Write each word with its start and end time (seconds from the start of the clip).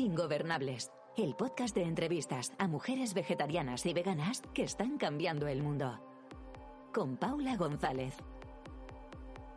Ingobernables, 0.00 0.90
el 1.18 1.34
podcast 1.34 1.74
de 1.74 1.82
entrevistas 1.82 2.54
a 2.56 2.66
mujeres 2.68 3.12
vegetarianas 3.12 3.84
y 3.84 3.92
veganas 3.92 4.40
que 4.54 4.62
están 4.62 4.96
cambiando 4.96 5.46
el 5.46 5.62
mundo. 5.62 6.00
Con 6.90 7.18
Paula 7.18 7.54
González. 7.58 8.14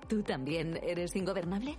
¿Tú 0.10 0.22
también 0.22 0.78
eres 0.84 1.16
ingobernable? 1.16 1.78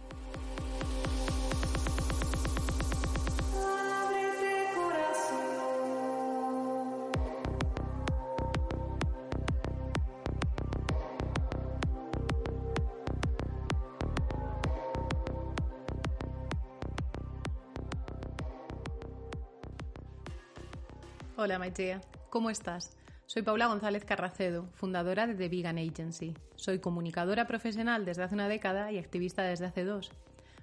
Hola 21.45 21.59
Maite, 21.59 22.01
¿cómo 22.31 22.49
estás? 22.49 22.97
Soy 23.27 23.43
Paula 23.43 23.67
González 23.67 24.07
Carracedo, 24.07 24.67
fundadora 24.73 25.27
de 25.27 25.35
The 25.35 25.51
Vegan 25.51 25.77
Agency. 25.77 26.33
Soy 26.55 26.79
comunicadora 26.79 27.47
profesional 27.47 28.07
desde 28.07 28.23
hace 28.23 28.35
una 28.35 28.49
década 28.49 28.91
y 28.93 28.97
activista 28.97 29.43
desde 29.43 29.67
hace 29.67 29.85
dos. 29.85 30.11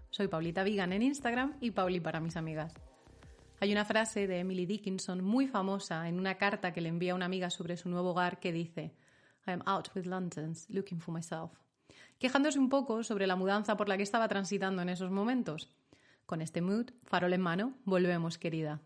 Soy 0.10 0.28
Paulita 0.28 0.64
Vegan 0.64 0.92
en 0.92 1.04
Instagram 1.04 1.56
y 1.62 1.70
Pauli 1.70 2.00
para 2.00 2.20
mis 2.20 2.36
amigas. 2.36 2.74
Hay 3.60 3.72
una 3.72 3.86
frase 3.86 4.26
de 4.26 4.40
Emily 4.40 4.66
Dickinson 4.66 5.24
muy 5.24 5.48
famosa 5.48 6.10
en 6.10 6.18
una 6.18 6.40
carta 6.40 6.74
que 6.74 6.82
le 6.82 6.90
envía 6.90 7.14
una 7.14 7.26
amiga 7.26 7.52
sobre 7.52 7.78
su 7.78 7.88
nuevo 7.88 8.10
hogar 8.10 8.40
que 8.40 8.52
dice 8.52 8.96
I 9.46 9.52
am 9.52 9.62
out 9.68 9.90
with 9.94 10.08
lanterns 10.08 10.68
looking 10.68 11.00
for 11.00 11.14
myself, 11.14 11.52
quejándose 12.18 12.58
un 12.58 12.70
poco 12.70 13.04
sobre 13.04 13.28
la 13.28 13.36
mudanza 13.36 13.78
por 13.78 13.88
la 13.88 13.98
que 13.98 14.04
estaba 14.04 14.28
transitando 14.28 14.82
en 14.82 14.90
esos 14.90 15.12
momentos. 15.12 15.70
Con 16.26 16.42
este 16.42 16.62
mood, 16.62 16.90
farol 17.04 17.34
en 17.34 17.42
mano, 17.42 17.76
volvemos, 17.86 18.40
querida. 18.40 18.82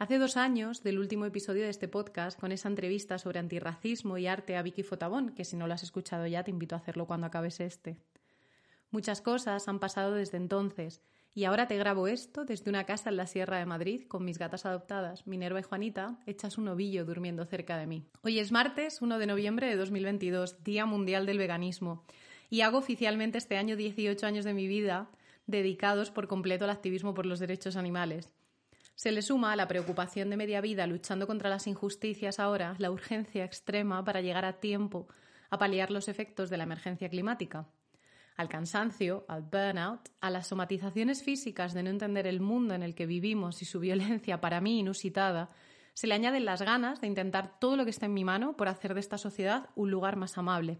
Hace 0.00 0.16
dos 0.16 0.38
años 0.38 0.82
del 0.82 0.98
último 0.98 1.26
episodio 1.26 1.64
de 1.64 1.68
este 1.68 1.86
podcast, 1.86 2.40
con 2.40 2.52
esa 2.52 2.68
entrevista 2.68 3.18
sobre 3.18 3.38
antirracismo 3.38 4.16
y 4.16 4.26
arte 4.26 4.56
a 4.56 4.62
Vicky 4.62 4.82
Fotabón, 4.82 5.34
que 5.34 5.44
si 5.44 5.56
no 5.56 5.66
lo 5.66 5.74
has 5.74 5.82
escuchado 5.82 6.26
ya 6.26 6.42
te 6.42 6.50
invito 6.50 6.74
a 6.74 6.78
hacerlo 6.78 7.06
cuando 7.06 7.26
acabes 7.26 7.60
este. 7.60 7.98
Muchas 8.90 9.20
cosas 9.20 9.68
han 9.68 9.78
pasado 9.78 10.14
desde 10.14 10.38
entonces, 10.38 11.02
y 11.34 11.44
ahora 11.44 11.68
te 11.68 11.76
grabo 11.76 12.08
esto 12.08 12.46
desde 12.46 12.70
una 12.70 12.84
casa 12.84 13.10
en 13.10 13.18
la 13.18 13.26
Sierra 13.26 13.58
de 13.58 13.66
Madrid 13.66 14.06
con 14.08 14.24
mis 14.24 14.38
gatas 14.38 14.64
adoptadas, 14.64 15.26
Minerva 15.26 15.60
y 15.60 15.64
Juanita, 15.64 16.18
hechas 16.24 16.56
un 16.56 16.68
ovillo 16.68 17.04
durmiendo 17.04 17.44
cerca 17.44 17.76
de 17.76 17.86
mí. 17.86 18.06
Hoy 18.22 18.38
es 18.38 18.52
martes 18.52 19.02
1 19.02 19.18
de 19.18 19.26
noviembre 19.26 19.66
de 19.66 19.76
2022, 19.76 20.64
Día 20.64 20.86
Mundial 20.86 21.26
del 21.26 21.36
Veganismo, 21.36 22.06
y 22.48 22.62
hago 22.62 22.78
oficialmente 22.78 23.36
este 23.36 23.58
año 23.58 23.76
18 23.76 24.26
años 24.26 24.46
de 24.46 24.54
mi 24.54 24.66
vida 24.66 25.10
dedicados 25.46 26.10
por 26.10 26.26
completo 26.26 26.64
al 26.64 26.70
activismo 26.70 27.12
por 27.12 27.26
los 27.26 27.38
derechos 27.38 27.76
animales. 27.76 28.32
Se 29.00 29.12
le 29.12 29.22
suma 29.22 29.50
a 29.50 29.56
la 29.56 29.66
preocupación 29.66 30.28
de 30.28 30.36
media 30.36 30.60
vida 30.60 30.86
luchando 30.86 31.26
contra 31.26 31.48
las 31.48 31.66
injusticias 31.66 32.38
ahora 32.38 32.74
la 32.76 32.90
urgencia 32.90 33.46
extrema 33.46 34.04
para 34.04 34.20
llegar 34.20 34.44
a 34.44 34.60
tiempo 34.60 35.08
a 35.48 35.56
paliar 35.56 35.90
los 35.90 36.06
efectos 36.08 36.50
de 36.50 36.58
la 36.58 36.64
emergencia 36.64 37.08
climática. 37.08 37.66
Al 38.36 38.50
cansancio, 38.50 39.24
al 39.26 39.40
burnout, 39.40 40.10
a 40.20 40.28
las 40.28 40.48
somatizaciones 40.48 41.22
físicas 41.22 41.72
de 41.72 41.82
no 41.82 41.88
entender 41.88 42.26
el 42.26 42.40
mundo 42.40 42.74
en 42.74 42.82
el 42.82 42.94
que 42.94 43.06
vivimos 43.06 43.62
y 43.62 43.64
su 43.64 43.80
violencia 43.80 44.42
para 44.42 44.60
mí 44.60 44.80
inusitada, 44.80 45.48
se 45.94 46.06
le 46.06 46.12
añaden 46.12 46.44
las 46.44 46.60
ganas 46.60 47.00
de 47.00 47.06
intentar 47.06 47.58
todo 47.58 47.78
lo 47.78 47.84
que 47.84 47.90
está 47.92 48.04
en 48.04 48.12
mi 48.12 48.24
mano 48.24 48.54
por 48.54 48.68
hacer 48.68 48.92
de 48.92 49.00
esta 49.00 49.16
sociedad 49.16 49.70
un 49.76 49.90
lugar 49.90 50.16
más 50.16 50.36
amable. 50.36 50.78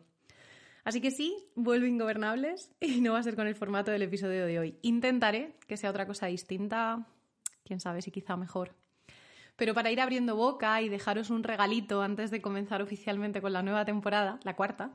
Así 0.84 1.00
que 1.00 1.10
sí, 1.10 1.34
vuelvo 1.55 1.86
ingobernables 1.86 2.70
y 2.80 3.00
no 3.00 3.14
va 3.14 3.20
a 3.20 3.22
ser 3.22 3.34
con 3.34 3.46
el 3.46 3.55
formato 3.55 3.90
del 3.90 4.02
episodio 4.02 4.44
de 4.44 4.58
hoy. 4.58 4.78
Intentaré 4.82 5.56
que 5.66 5.78
sea 5.78 5.88
otra 5.88 6.06
cosa 6.06 6.27
distinta, 6.27 7.06
quién 7.70 7.78
sabe 7.78 8.02
si 8.02 8.10
quizá 8.10 8.36
mejor. 8.36 8.74
Pero 9.54 9.74
para 9.74 9.92
ir 9.92 10.00
abriendo 10.00 10.34
boca 10.34 10.83
y 10.83 10.89
dejaros 10.89 11.30
un 11.30 11.45
regalito 11.45 12.02
antes 12.02 12.33
de 12.33 12.42
comenzar 12.42 12.83
oficialmente 12.83 13.40
con 13.40 13.52
la 13.52 13.62
nueva 13.62 13.84
temporada, 13.84 14.40
la 14.42 14.56
cuarta, 14.56 14.90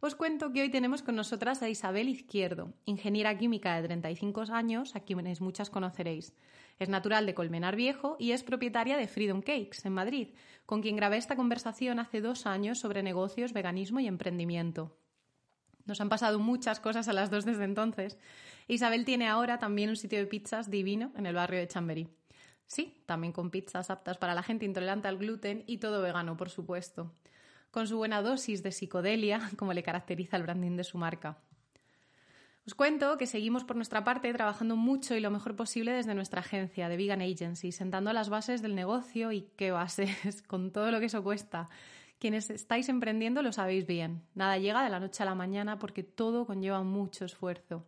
os 0.00 0.14
cuento 0.14 0.52
que 0.52 0.60
hoy 0.60 0.68
tenemos 0.68 1.00
con 1.00 1.16
nosotras 1.16 1.62
a 1.62 1.70
Isabel 1.70 2.10
Izquierdo, 2.10 2.74
ingeniera 2.84 3.38
química 3.38 3.74
de 3.76 3.88
35 3.88 4.44
años, 4.50 4.94
a 4.94 5.00
quienes 5.00 5.40
muchas 5.40 5.70
conoceréis. 5.70 6.34
Es 6.78 6.90
natural 6.90 7.24
de 7.24 7.34
Colmenar 7.34 7.76
Viejo 7.76 8.16
y 8.18 8.32
es 8.32 8.42
propietaria 8.42 8.98
de 8.98 9.08
Freedom 9.08 9.40
Cakes, 9.40 9.78
en 9.84 9.94
Madrid, 9.94 10.28
con 10.66 10.82
quien 10.82 10.96
grabé 10.96 11.16
esta 11.16 11.34
conversación 11.34 11.98
hace 11.98 12.20
dos 12.20 12.44
años 12.44 12.78
sobre 12.78 13.02
negocios, 13.02 13.54
veganismo 13.54 14.00
y 14.00 14.06
emprendimiento. 14.06 14.98
Nos 15.86 16.02
han 16.02 16.10
pasado 16.10 16.38
muchas 16.38 16.78
cosas 16.78 17.08
a 17.08 17.14
las 17.14 17.30
dos 17.30 17.46
desde 17.46 17.64
entonces. 17.64 18.18
Isabel 18.66 19.06
tiene 19.06 19.28
ahora 19.28 19.58
también 19.58 19.88
un 19.88 19.96
sitio 19.96 20.18
de 20.18 20.26
pizzas 20.26 20.70
divino 20.70 21.12
en 21.16 21.24
el 21.24 21.34
barrio 21.34 21.60
de 21.60 21.68
Chamberí. 21.68 22.17
Sí, 22.68 23.02
también 23.06 23.32
con 23.32 23.50
pizzas 23.50 23.88
aptas 23.88 24.18
para 24.18 24.34
la 24.34 24.42
gente 24.42 24.66
intolerante 24.66 25.08
al 25.08 25.16
gluten 25.16 25.64
y 25.66 25.78
todo 25.78 26.02
vegano, 26.02 26.36
por 26.36 26.50
supuesto. 26.50 27.10
Con 27.70 27.88
su 27.88 27.96
buena 27.96 28.20
dosis 28.22 28.62
de 28.62 28.72
psicodelia, 28.72 29.50
como 29.56 29.72
le 29.72 29.82
caracteriza 29.82 30.36
el 30.36 30.42
branding 30.42 30.76
de 30.76 30.84
su 30.84 30.98
marca. 30.98 31.38
Os 32.66 32.74
cuento 32.74 33.16
que 33.16 33.26
seguimos 33.26 33.64
por 33.64 33.76
nuestra 33.76 34.04
parte 34.04 34.30
trabajando 34.34 34.76
mucho 34.76 35.16
y 35.16 35.20
lo 35.20 35.30
mejor 35.30 35.56
posible 35.56 35.92
desde 35.92 36.14
nuestra 36.14 36.40
agencia 36.40 36.90
de 36.90 36.98
Vegan 36.98 37.22
Agency, 37.22 37.72
sentando 37.72 38.12
las 38.12 38.28
bases 38.28 38.60
del 38.60 38.74
negocio 38.74 39.32
y 39.32 39.48
qué 39.56 39.70
bases, 39.70 40.42
con 40.46 40.70
todo 40.70 40.90
lo 40.90 41.00
que 41.00 41.06
eso 41.06 41.24
cuesta. 41.24 41.70
Quienes 42.18 42.50
estáis 42.50 42.90
emprendiendo 42.90 43.40
lo 43.40 43.52
sabéis 43.52 43.86
bien. 43.86 44.22
Nada 44.34 44.58
llega 44.58 44.84
de 44.84 44.90
la 44.90 45.00
noche 45.00 45.22
a 45.22 45.26
la 45.26 45.34
mañana 45.34 45.78
porque 45.78 46.02
todo 46.02 46.44
conlleva 46.44 46.82
mucho 46.82 47.24
esfuerzo. 47.24 47.86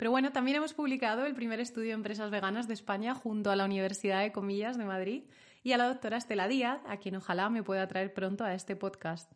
Pero 0.00 0.12
bueno, 0.12 0.32
también 0.32 0.56
hemos 0.56 0.72
publicado 0.72 1.26
el 1.26 1.34
primer 1.34 1.60
estudio 1.60 1.88
de 1.88 1.94
empresas 1.96 2.30
veganas 2.30 2.66
de 2.66 2.72
España 2.72 3.14
junto 3.14 3.50
a 3.50 3.56
la 3.56 3.66
Universidad 3.66 4.22
de 4.22 4.32
Comillas 4.32 4.78
de 4.78 4.86
Madrid 4.86 5.24
y 5.62 5.72
a 5.72 5.76
la 5.76 5.88
doctora 5.88 6.16
Estela 6.16 6.48
Díaz, 6.48 6.80
a 6.86 6.96
quien 6.96 7.16
ojalá 7.16 7.50
me 7.50 7.62
pueda 7.62 7.86
traer 7.86 8.14
pronto 8.14 8.42
a 8.42 8.54
este 8.54 8.76
podcast. 8.76 9.30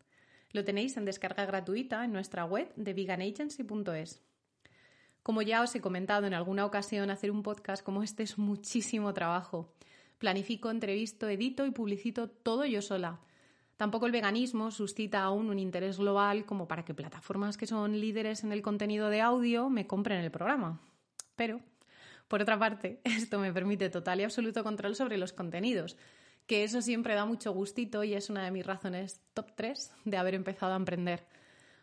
Lo 0.53 0.65
tenéis 0.65 0.97
en 0.97 1.05
descarga 1.05 1.45
gratuita 1.45 2.03
en 2.03 2.15
nuestra 2.15 2.47
web 2.47 2.73
de 2.77 2.95
veganagency.es. 2.95 4.23
Como 5.23 5.43
ya 5.43 5.61
os 5.61 5.75
he 5.75 5.83
comentado 5.83 6.27
en 6.27 6.33
alguna 6.33 6.65
ocasión, 6.65 7.11
hacer 7.11 7.31
un 7.31 7.43
podcast 7.43 7.85
como 7.85 8.03
este 8.03 8.23
es 8.23 8.39
muchísimo 8.39 9.13
trabajo. 9.13 9.75
Planifico, 10.17 10.71
entrevisto, 10.71 11.29
edito 11.29 11.67
y 11.67 11.73
publicito 11.73 12.31
todo 12.31 12.65
yo 12.65 12.81
sola 12.81 13.21
Tampoco 13.77 14.07
el 14.07 14.12
veganismo 14.12 14.71
suscita 14.71 15.23
aún 15.23 15.51
un 15.51 15.59
interés 15.59 15.99
global 15.99 16.47
como 16.47 16.69
para 16.69 16.85
que 16.85 16.95
plataformas 16.95 17.57
que 17.57 17.67
son 17.67 18.01
líderes 18.01 18.45
en 18.45 18.53
el 18.53 18.62
contenido 18.62 19.11
de 19.11 19.21
audio 19.21 19.69
me 19.69 19.87
compren 19.87 20.23
el 20.23 20.31
programa. 20.31 20.81
Pero, 21.35 21.61
por 22.29 22.41
otra 22.41 22.59
parte, 22.59 23.01
esto 23.05 23.39
me 23.39 23.53
permite 23.53 23.91
total 23.91 24.21
y 24.21 24.25
absoluto 24.25 24.63
control 24.63 24.95
sobre 24.95 25.19
los 25.19 25.33
contenidos, 25.33 25.97
que 26.47 26.63
eso 26.63 26.83
siempre 26.83 27.15
da 27.15 27.25
mucho 27.25 27.53
gustito 27.53 28.05
y 28.05 28.15
es 28.15 28.31
una 28.31 28.45
de 28.45 28.51
mis 28.51 28.67
razones 28.67 29.21
top 29.34 29.53
3 29.57 29.93
de 30.05 30.17
haber 30.17 30.34
empezado 30.34 30.75
a 30.75 30.77
emprender. 30.77 31.27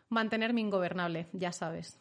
Mantenerme 0.08 0.60
ingobernable, 0.60 1.26
ya 1.32 1.52
sabes. 1.52 1.98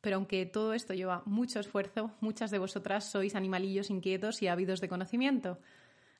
Pero 0.00 0.16
aunque 0.16 0.46
todo 0.46 0.72
esto 0.72 0.94
lleva 0.94 1.22
mucho 1.26 1.58
esfuerzo, 1.58 2.12
muchas 2.20 2.50
de 2.50 2.58
vosotras 2.58 3.10
sois 3.10 3.34
animalillos 3.34 3.90
inquietos 3.90 4.40
y 4.40 4.48
ávidos 4.48 4.80
de 4.80 4.88
conocimiento. 4.88 5.58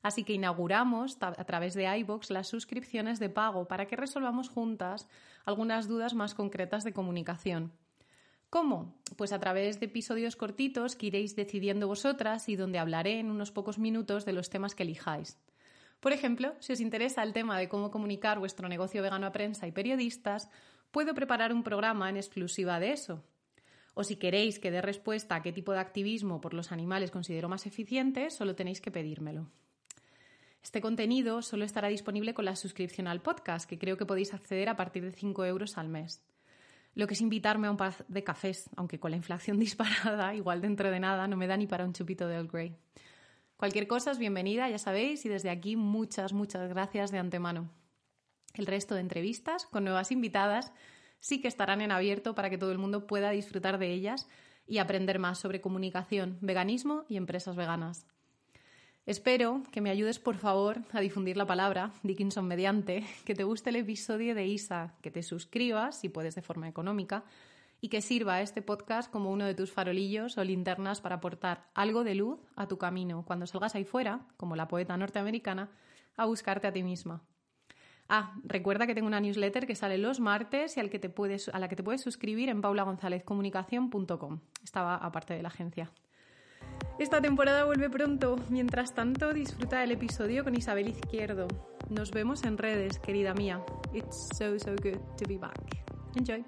Así 0.01 0.23
que 0.23 0.33
inauguramos 0.33 1.17
a 1.21 1.43
través 1.43 1.73
de 1.73 1.85
iBox 1.99 2.29
las 2.29 2.47
suscripciones 2.47 3.19
de 3.19 3.29
pago 3.29 3.67
para 3.67 3.87
que 3.87 3.95
resolvamos 3.95 4.49
juntas 4.49 5.07
algunas 5.45 5.87
dudas 5.87 6.13
más 6.13 6.33
concretas 6.33 6.83
de 6.83 6.93
comunicación. 6.93 7.73
¿Cómo? 8.49 8.95
Pues 9.17 9.33
a 9.33 9.39
través 9.39 9.79
de 9.79 9.87
episodios 9.87 10.37
cortitos 10.37 10.95
que 10.95 11.07
iréis 11.07 11.35
decidiendo 11.35 11.87
vosotras 11.87 12.47
y 12.47 12.55
donde 12.55 12.79
hablaré 12.79 13.19
en 13.19 13.29
unos 13.29 13.51
pocos 13.51 13.77
minutos 13.77 14.23
de 14.23 14.31
los 14.31 14.49
temas 14.49 14.73
que 14.73 14.83
elijáis. 14.83 15.37
Por 15.99 16.13
ejemplo, 16.13 16.55
si 16.59 16.71
os 16.73 16.79
interesa 16.79 17.23
el 17.23 17.33
tema 17.33 17.57
de 17.57 17.67
cómo 17.67 17.91
comunicar 17.91 18.39
vuestro 18.39 18.69
negocio 18.69 19.01
vegano 19.01 19.27
a 19.27 19.31
prensa 19.31 19.67
y 19.67 19.71
periodistas, 19.71 20.49
puedo 20.91 21.13
preparar 21.13 21.51
un 21.51 21.63
programa 21.63 22.09
en 22.09 22.17
exclusiva 22.17 22.79
de 22.79 22.93
eso. 22.93 23.23
O 23.93 24.03
si 24.03 24.15
queréis 24.15 24.59
que 24.59 24.71
dé 24.71 24.81
respuesta 24.81 25.35
a 25.35 25.41
qué 25.41 25.51
tipo 25.51 25.73
de 25.73 25.79
activismo 25.79 26.39
por 26.39 26.53
los 26.53 26.71
animales 26.71 27.11
considero 27.11 27.49
más 27.49 27.65
eficiente, 27.65 28.29
solo 28.29 28.55
tenéis 28.55 28.79
que 28.79 28.91
pedírmelo. 28.91 29.49
Este 30.67 30.81
contenido 30.81 31.41
solo 31.43 31.63
estará 31.63 31.87
disponible 31.87 32.33
con 32.33 32.43
la 32.43 32.57
suscripción 32.57 33.07
al 33.07 33.21
podcast, 33.21 33.69
que 33.69 33.79
creo 33.79 33.95
que 33.95 34.05
podéis 34.05 34.33
acceder 34.33 34.67
a 34.67 34.75
partir 34.75 35.01
de 35.01 35.13
5 35.13 35.45
euros 35.45 35.77
al 35.77 35.87
mes. 35.87 36.21
Lo 36.93 37.07
que 37.07 37.13
es 37.13 37.21
invitarme 37.21 37.67
a 37.67 37.71
un 37.71 37.77
par 37.77 38.05
de 38.09 38.25
cafés, 38.25 38.69
aunque 38.75 38.99
con 38.99 39.11
la 39.11 39.15
inflación 39.15 39.59
disparada, 39.61 40.35
igual 40.35 40.59
dentro 40.59 40.91
de 40.91 40.99
nada, 40.99 41.25
no 41.25 41.37
me 41.37 41.47
da 41.47 41.55
ni 41.55 41.67
para 41.67 41.85
un 41.85 41.93
chupito 41.93 42.27
de 42.27 42.35
Earl 42.35 42.49
Grey. 42.49 42.75
Cualquier 43.55 43.87
cosa 43.87 44.11
es 44.11 44.17
bienvenida, 44.17 44.69
ya 44.69 44.77
sabéis, 44.77 45.25
y 45.25 45.29
desde 45.29 45.51
aquí 45.51 45.77
muchas, 45.77 46.33
muchas 46.33 46.67
gracias 46.67 47.11
de 47.11 47.19
antemano. 47.19 47.71
El 48.53 48.65
resto 48.65 48.93
de 48.93 48.99
entrevistas 48.99 49.67
con 49.67 49.85
nuevas 49.85 50.11
invitadas 50.11 50.73
sí 51.21 51.39
que 51.39 51.47
estarán 51.47 51.79
en 51.79 51.93
abierto 51.93 52.35
para 52.35 52.49
que 52.49 52.57
todo 52.57 52.73
el 52.73 52.77
mundo 52.77 53.07
pueda 53.07 53.31
disfrutar 53.31 53.77
de 53.77 53.93
ellas 53.93 54.27
y 54.65 54.79
aprender 54.79 55.17
más 55.17 55.39
sobre 55.39 55.61
comunicación, 55.61 56.37
veganismo 56.41 57.05
y 57.07 57.15
empresas 57.15 57.55
veganas. 57.55 58.05
Espero 59.07 59.63
que 59.71 59.79
me 59.79 59.89
ayudes, 59.89 60.19
por 60.19 60.35
favor, 60.35 60.79
a 60.91 60.99
difundir 60.99 61.37
la 61.37 61.45
palabra, 61.45 61.93
Dickinson 62.03 62.45
mediante, 62.45 63.05
que 63.23 63.35
te 63.35 63.45
guste 63.45 63.69
el 63.69 63.77
episodio 63.77 64.35
de 64.35 64.45
ISA, 64.45 64.95
que 65.01 65.11
te 65.11 65.23
suscribas, 65.23 65.97
si 65.97 66.09
puedes 66.09 66.35
de 66.35 66.41
forma 66.41 66.67
económica, 66.67 67.23
y 67.79 67.87
que 67.87 68.01
sirva 68.01 68.41
este 68.41 68.61
podcast 68.61 69.09
como 69.09 69.31
uno 69.31 69.45
de 69.45 69.55
tus 69.55 69.71
farolillos 69.71 70.37
o 70.37 70.43
linternas 70.43 70.99
para 70.99 71.15
aportar 71.15 71.69
algo 71.73 72.03
de 72.03 72.15
luz 72.15 72.37
a 72.57 72.67
tu 72.67 72.77
camino 72.77 73.23
cuando 73.25 73.47
salgas 73.47 73.75
ahí 73.75 73.85
fuera, 73.85 74.27
como 74.35 74.57
la 74.57 74.67
poeta 74.67 74.97
norteamericana, 74.97 75.69
a 76.17 76.25
buscarte 76.25 76.67
a 76.67 76.73
ti 76.73 76.83
misma. 76.83 77.23
Ah, 78.09 78.35
recuerda 78.43 78.87
que 78.87 78.93
tengo 78.93 79.07
una 79.07 79.21
newsletter 79.21 79.67
que 79.67 79.75
sale 79.75 79.97
los 79.97 80.19
martes 80.19 80.75
y 80.75 80.81
al 80.81 80.89
que 80.89 80.99
te 80.99 81.07
puedes, 81.07 81.47
a 81.47 81.59
la 81.59 81.69
que 81.69 81.77
te 81.77 81.83
puedes 81.83 82.01
suscribir 82.01 82.49
en 82.49 82.59
paulagonzalezcomunicación.com. 82.59 84.41
Estaba 84.61 84.95
aparte 84.97 85.33
de 85.33 85.43
la 85.43 85.47
agencia. 85.47 85.93
Esta 86.99 87.21
temporada 87.21 87.63
vuelve 87.63 87.91
pronto. 87.91 88.37
Mientras 88.49 88.95
tanto, 88.95 89.31
disfruta 89.31 89.81
del 89.81 89.91
episodio 89.91 90.43
con 90.43 90.55
Isabel 90.55 90.87
Izquierdo. 90.87 91.47
Nos 91.89 92.09
vemos 92.09 92.43
en 92.43 92.57
redes, 92.57 92.97
querida 92.97 93.35
mía. 93.35 93.63
It's 93.93 94.29
so, 94.35 94.57
so 94.57 94.71
good 94.81 94.97
to 95.15 95.27
be 95.27 95.37
back. 95.37 95.53
Enjoy. 96.15 96.43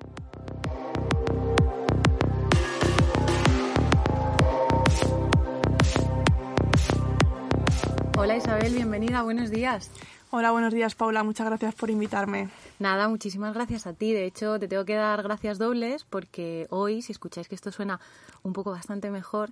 Hola 8.18 8.36
Isabel, 8.36 8.74
bienvenida, 8.74 9.22
buenos 9.22 9.52
días. 9.52 9.92
Hola, 10.32 10.52
buenos 10.52 10.74
días 10.74 10.96
Paula, 10.96 11.24
muchas 11.24 11.46
gracias 11.46 11.76
por 11.76 11.92
invitarme. 11.92 12.50
Nada, 12.80 13.08
muchísimas 13.08 13.54
gracias 13.54 13.86
a 13.86 13.94
ti. 13.94 14.14
De 14.14 14.26
hecho, 14.26 14.60
te 14.60 14.68
tengo 14.68 14.84
que 14.84 14.96
dar 14.96 15.22
gracias 15.22 15.60
dobles 15.60 16.06
porque 16.06 16.66
hoy, 16.72 17.04
si 17.04 17.12
escucháis 17.12 17.48
que 17.48 17.56
esto 17.56 17.72
suena 17.72 18.00
un 18.42 18.54
poco 18.54 18.72
bastante 18.72 19.12
mejor, 19.12 19.52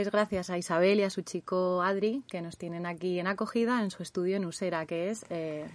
es 0.00 0.10
gracias 0.10 0.50
a 0.50 0.58
Isabel 0.58 1.00
y 1.00 1.02
a 1.02 1.10
su 1.10 1.22
chico 1.22 1.82
Adri 1.82 2.22
que 2.28 2.40
nos 2.40 2.56
tienen 2.56 2.86
aquí 2.86 3.18
en 3.18 3.26
acogida 3.26 3.82
en 3.82 3.90
su 3.90 4.02
estudio 4.02 4.36
en 4.36 4.44
Usera, 4.44 4.86
que 4.86 5.10
es... 5.10 5.24
Eh, 5.30 5.66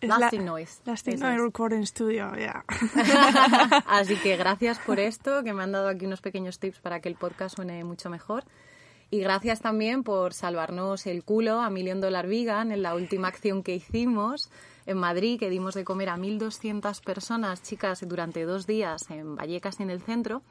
Lasting 0.00 0.44
Noise. 0.44 0.80
Lasting 0.86 1.20
Noise 1.20 1.42
Recording 1.42 1.86
Studio, 1.86 2.34
ya. 2.36 2.64
Así 3.86 4.16
que 4.16 4.36
gracias 4.36 4.78
por 4.78 4.98
esto, 4.98 5.44
que 5.44 5.52
me 5.52 5.62
han 5.62 5.72
dado 5.72 5.88
aquí 5.88 6.06
unos 6.06 6.22
pequeños 6.22 6.58
tips 6.58 6.80
para 6.80 7.00
que 7.00 7.08
el 7.08 7.16
podcast 7.16 7.56
suene 7.56 7.84
mucho 7.84 8.08
mejor. 8.08 8.44
Y 9.10 9.18
gracias 9.20 9.60
también 9.60 10.04
por 10.04 10.34
salvarnos 10.34 11.06
el 11.06 11.24
culo 11.24 11.60
a 11.60 11.68
Million 11.68 12.00
Dollar 12.00 12.28
Vegan 12.28 12.70
en 12.70 12.82
la 12.82 12.94
última 12.94 13.28
acción 13.28 13.62
que 13.62 13.74
hicimos 13.74 14.50
en 14.86 14.98
Madrid, 14.98 15.38
que 15.38 15.50
dimos 15.50 15.74
de 15.74 15.84
comer 15.84 16.08
a 16.08 16.16
1.200 16.16 17.02
personas, 17.02 17.62
chicas, 17.62 18.06
durante 18.06 18.44
dos 18.44 18.66
días 18.66 19.10
en 19.10 19.34
Vallecas, 19.34 19.80
en 19.80 19.90
el 19.90 20.00
centro. 20.00 20.42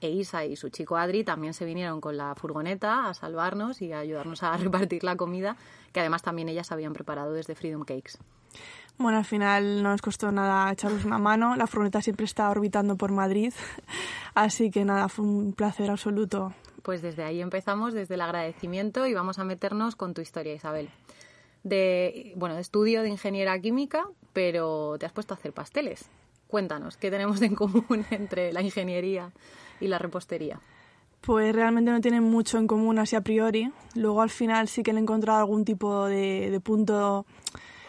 E 0.00 0.10
Isa 0.10 0.44
y 0.44 0.56
su 0.56 0.68
chico 0.68 0.96
Adri 0.96 1.24
también 1.24 1.54
se 1.54 1.64
vinieron 1.64 2.00
con 2.00 2.16
la 2.16 2.34
furgoneta 2.34 3.08
a 3.08 3.14
salvarnos 3.14 3.82
y 3.82 3.92
a 3.92 3.98
ayudarnos 3.98 4.42
a 4.42 4.56
repartir 4.56 5.04
la 5.04 5.16
comida, 5.16 5.56
que 5.92 6.00
además 6.00 6.22
también 6.22 6.48
ellas 6.48 6.72
habían 6.72 6.92
preparado 6.92 7.32
desde 7.32 7.54
Freedom 7.54 7.84
Cakes. 7.84 8.18
Bueno, 8.96 9.18
al 9.18 9.24
final 9.24 9.82
no 9.82 9.90
nos 9.90 10.02
costó 10.02 10.32
nada 10.32 10.72
echarnos 10.72 11.04
una 11.04 11.18
mano. 11.18 11.54
La 11.54 11.68
furgoneta 11.68 12.02
siempre 12.02 12.24
está 12.24 12.50
orbitando 12.50 12.96
por 12.96 13.12
Madrid. 13.12 13.52
Así 14.34 14.70
que 14.70 14.84
nada, 14.84 15.08
fue 15.08 15.24
un 15.24 15.52
placer 15.52 15.90
absoluto 15.90 16.52
pues 16.88 17.02
desde 17.02 17.22
ahí 17.22 17.42
empezamos, 17.42 17.92
desde 17.92 18.14
el 18.14 18.22
agradecimiento 18.22 19.06
y 19.06 19.12
vamos 19.12 19.38
a 19.38 19.44
meternos 19.44 19.94
con 19.94 20.14
tu 20.14 20.22
historia, 20.22 20.54
Isabel. 20.54 20.88
De, 21.62 22.32
bueno, 22.34 22.54
de 22.54 22.62
estudio 22.62 23.02
de 23.02 23.10
ingeniera 23.10 23.60
química, 23.60 24.06
pero 24.32 24.96
te 24.98 25.04
has 25.04 25.12
puesto 25.12 25.34
a 25.34 25.36
hacer 25.36 25.52
pasteles. 25.52 26.08
Cuéntanos, 26.46 26.96
¿qué 26.96 27.10
tenemos 27.10 27.42
en 27.42 27.54
común 27.56 28.06
entre 28.10 28.54
la 28.54 28.62
ingeniería 28.62 29.32
y 29.80 29.88
la 29.88 29.98
repostería? 29.98 30.60
Pues 31.20 31.54
realmente 31.54 31.90
no 31.90 32.00
tienen 32.00 32.22
mucho 32.22 32.58
en 32.58 32.66
común 32.66 32.98
así 32.98 33.16
a 33.16 33.20
priori. 33.20 33.72
Luego 33.94 34.22
al 34.22 34.30
final 34.30 34.68
sí 34.68 34.82
que 34.82 34.92
he 34.92 34.98
encontrado 34.98 35.40
algún 35.40 35.64
tipo 35.64 36.06
de 36.06 36.60
punto 36.62 37.26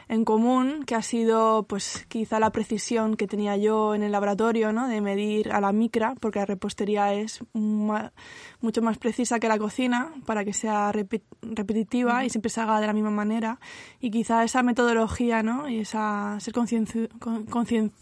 en 0.09 0.25
común, 0.25 0.83
que 0.85 0.95
ha 0.95 1.03
sido 1.03 1.63
pues 1.63 2.05
quizá 2.09 2.39
la 2.39 2.51
precisión 2.51 3.15
que 3.15 3.27
tenía 3.27 3.55
yo 3.57 3.93
en 3.93 4.01
el 4.01 4.11
laboratorio, 4.11 4.73
¿no? 4.73 4.87
de 4.87 5.01
medir 5.01 5.51
a 5.51 5.61
la 5.61 5.71
micra, 5.71 6.15
porque 6.19 6.39
la 6.39 6.47
repostería 6.47 7.13
es 7.13 7.41
mucho 7.53 8.81
más 8.81 8.97
precisa 8.97 9.39
que 9.39 9.47
la 9.47 9.59
cocina 9.59 10.11
para 10.25 10.43
que 10.43 10.51
sea 10.51 10.91
repetitiva 10.91 12.25
y 12.25 12.31
siempre 12.31 12.49
se 12.49 12.59
haga 12.59 12.81
de 12.81 12.87
la 12.87 12.93
misma 12.93 13.11
manera. 13.11 13.59
Y 13.99 14.09
quizá 14.09 14.43
esa 14.43 14.63
metodología 14.63 15.43
¿no? 15.43 15.69
y 15.69 15.81
esa 15.81 16.39
ser 16.39 16.55
conciencia... 16.55 17.07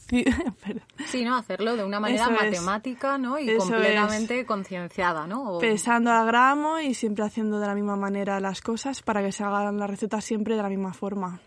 sí, 1.07 1.25
¿no? 1.25 1.35
hacerlo 1.35 1.75
de 1.75 1.83
una 1.83 1.99
manera 1.99 2.29
matemática 2.29 3.17
¿no? 3.17 3.37
y 3.37 3.53
completamente 3.57 4.45
concienciada. 4.45 5.27
¿no? 5.27 5.57
Pesando 5.59 6.09
al 6.11 6.25
gramo 6.25 6.79
y 6.79 6.93
siempre 6.93 7.25
haciendo 7.25 7.59
de 7.59 7.67
la 7.67 7.75
misma 7.75 7.97
manera 7.97 8.39
las 8.39 8.61
cosas 8.61 9.01
para 9.01 9.21
que 9.21 9.33
se 9.33 9.43
hagan 9.43 9.77
las 9.77 9.89
recetas 9.89 10.23
siempre 10.23 10.55
de 10.55 10.63
la 10.63 10.69
misma 10.69 10.93
forma. 10.93 11.41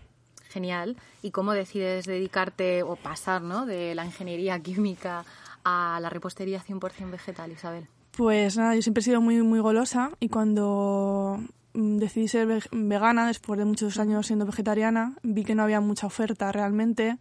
Genial. 0.50 0.96
¿Y 1.22 1.30
cómo 1.30 1.52
decides 1.52 2.04
dedicarte 2.06 2.82
o 2.82 2.96
pasar 2.96 3.42
¿no? 3.42 3.66
de 3.66 3.94
la 3.94 4.04
ingeniería 4.04 4.58
química 4.60 5.24
a 5.64 5.98
la 6.00 6.10
repostería 6.10 6.62
100% 6.62 7.10
vegetal, 7.10 7.52
Isabel? 7.52 7.86
Pues 8.16 8.56
nada, 8.56 8.74
yo 8.74 8.82
siempre 8.82 9.00
he 9.00 9.04
sido 9.04 9.20
muy, 9.20 9.40
muy 9.42 9.60
golosa 9.60 10.10
y 10.18 10.28
cuando 10.28 11.38
mm, 11.74 11.98
decidí 11.98 12.28
ser 12.28 12.62
vegana, 12.72 13.28
después 13.28 13.58
de 13.58 13.64
muchos 13.64 13.98
años 13.98 14.26
siendo 14.26 14.46
vegetariana, 14.46 15.14
vi 15.22 15.44
que 15.44 15.54
no 15.54 15.62
había 15.62 15.80
mucha 15.80 16.06
oferta 16.06 16.50
realmente 16.50 17.18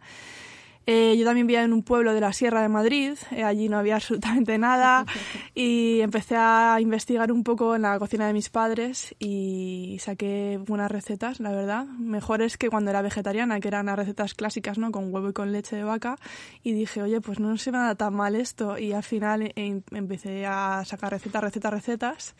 eh, 0.92 1.16
yo 1.16 1.24
también 1.24 1.46
vivía 1.46 1.62
en 1.62 1.72
un 1.72 1.84
pueblo 1.84 2.12
de 2.14 2.20
la 2.20 2.32
Sierra 2.32 2.62
de 2.62 2.68
Madrid, 2.68 3.12
eh, 3.30 3.44
allí 3.44 3.68
no 3.68 3.78
había 3.78 3.94
absolutamente 4.00 4.58
nada 4.58 5.06
y 5.54 6.00
empecé 6.00 6.34
a 6.34 6.78
investigar 6.80 7.30
un 7.30 7.44
poco 7.44 7.76
en 7.76 7.82
la 7.82 7.96
cocina 8.00 8.26
de 8.26 8.32
mis 8.32 8.50
padres 8.50 9.14
y 9.20 9.98
saqué 10.00 10.58
buenas 10.66 10.90
recetas, 10.90 11.38
la 11.38 11.52
verdad, 11.52 11.86
mejores 11.86 12.58
que 12.58 12.68
cuando 12.70 12.90
era 12.90 13.02
vegetariana, 13.02 13.60
que 13.60 13.68
eran 13.68 13.86
las 13.86 13.94
recetas 13.94 14.34
clásicas, 14.34 14.78
¿no? 14.78 14.90
Con 14.90 15.14
huevo 15.14 15.28
y 15.28 15.32
con 15.32 15.52
leche 15.52 15.76
de 15.76 15.84
vaca. 15.84 16.16
Y 16.64 16.72
dije, 16.72 17.00
oye, 17.02 17.20
pues 17.20 17.38
no 17.38 17.56
se 17.56 17.70
me 17.70 17.78
da 17.78 17.94
tan 17.94 18.12
mal 18.12 18.34
esto 18.34 18.76
y 18.76 18.92
al 18.92 19.04
final 19.04 19.42
eh, 19.42 19.82
empecé 19.92 20.44
a 20.44 20.82
sacar 20.84 21.12
recetas, 21.12 21.44
recetas, 21.44 21.72
recetas. 21.72 22.34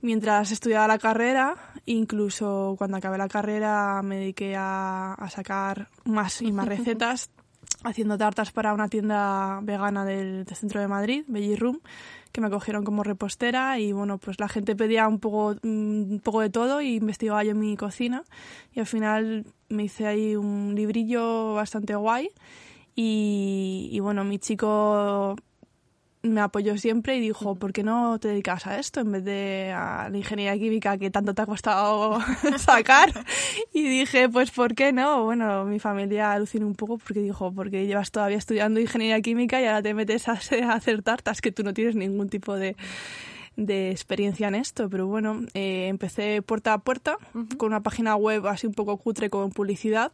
Mientras 0.00 0.52
estudiaba 0.52 0.86
la 0.86 0.98
carrera, 0.98 1.56
incluso 1.86 2.76
cuando 2.78 2.98
acabé 2.98 3.18
la 3.18 3.26
carrera 3.26 4.00
me 4.04 4.18
dediqué 4.18 4.54
a, 4.54 5.14
a 5.14 5.28
sacar 5.28 5.88
más 6.04 6.40
y 6.40 6.52
más 6.52 6.68
recetas 6.76 7.30
haciendo 7.84 8.18
tartas 8.18 8.50
para 8.50 8.74
una 8.74 8.88
tienda 8.88 9.60
vegana 9.62 10.04
del, 10.04 10.46
centro 10.46 10.80
de 10.80 10.88
Madrid, 10.88 11.24
Belly 11.28 11.56
Room, 11.56 11.80
que 12.32 12.40
me 12.40 12.48
acogieron 12.48 12.84
como 12.84 13.04
repostera 13.04 13.78
y 13.78 13.92
bueno, 13.92 14.18
pues 14.18 14.40
la 14.40 14.48
gente 14.48 14.74
pedía 14.74 15.06
un 15.06 15.20
poco, 15.20 15.56
un 15.62 16.20
poco 16.24 16.40
de 16.40 16.50
todo 16.50 16.80
y 16.80 16.96
investigaba 16.96 17.44
yo 17.44 17.52
en 17.52 17.60
mi 17.60 17.76
cocina. 17.76 18.24
Y 18.72 18.80
al 18.80 18.86
final 18.86 19.46
me 19.68 19.84
hice 19.84 20.06
ahí 20.06 20.34
un 20.34 20.74
librillo 20.74 21.54
bastante 21.54 21.94
guay 21.94 22.30
y, 22.96 23.88
y 23.92 24.00
bueno, 24.00 24.24
mi 24.24 24.38
chico 24.38 25.36
me 26.24 26.40
apoyó 26.40 26.76
siempre 26.78 27.16
y 27.16 27.20
dijo, 27.20 27.54
¿por 27.54 27.72
qué 27.72 27.82
no 27.82 28.18
te 28.18 28.28
dedicas 28.28 28.66
a 28.66 28.78
esto 28.78 29.00
en 29.00 29.12
vez 29.12 29.24
de 29.24 29.72
a 29.76 30.08
la 30.08 30.16
ingeniería 30.16 30.58
química 30.58 30.96
que 30.96 31.10
tanto 31.10 31.34
te 31.34 31.42
ha 31.42 31.46
costado 31.46 32.18
sacar? 32.58 33.12
Y 33.72 33.82
dije, 33.88 34.28
pues 34.28 34.50
¿por 34.50 34.74
qué 34.74 34.92
no? 34.92 35.24
Bueno, 35.24 35.64
mi 35.64 35.78
familia 35.78 36.32
alucinó 36.32 36.66
un 36.66 36.74
poco 36.74 36.98
porque 36.98 37.20
dijo, 37.20 37.52
porque 37.52 37.86
llevas 37.86 38.10
todavía 38.10 38.38
estudiando 38.38 38.80
ingeniería 38.80 39.20
química 39.20 39.60
y 39.60 39.66
ahora 39.66 39.82
te 39.82 39.94
metes 39.94 40.26
a 40.28 40.32
hacer 40.32 41.02
tartas 41.02 41.40
que 41.40 41.52
tú 41.52 41.62
no 41.62 41.74
tienes 41.74 41.94
ningún 41.94 42.28
tipo 42.28 42.54
de 42.54 42.76
de 43.56 43.92
experiencia 43.92 44.48
en 44.48 44.56
esto, 44.56 44.90
pero 44.90 45.06
bueno, 45.06 45.42
eh, 45.54 45.86
empecé 45.86 46.42
puerta 46.42 46.72
a 46.72 46.78
puerta 46.78 47.18
con 47.56 47.68
una 47.68 47.84
página 47.84 48.16
web 48.16 48.48
así 48.48 48.66
un 48.66 48.74
poco 48.74 48.96
cutre 48.96 49.30
con 49.30 49.50
publicidad 49.50 50.10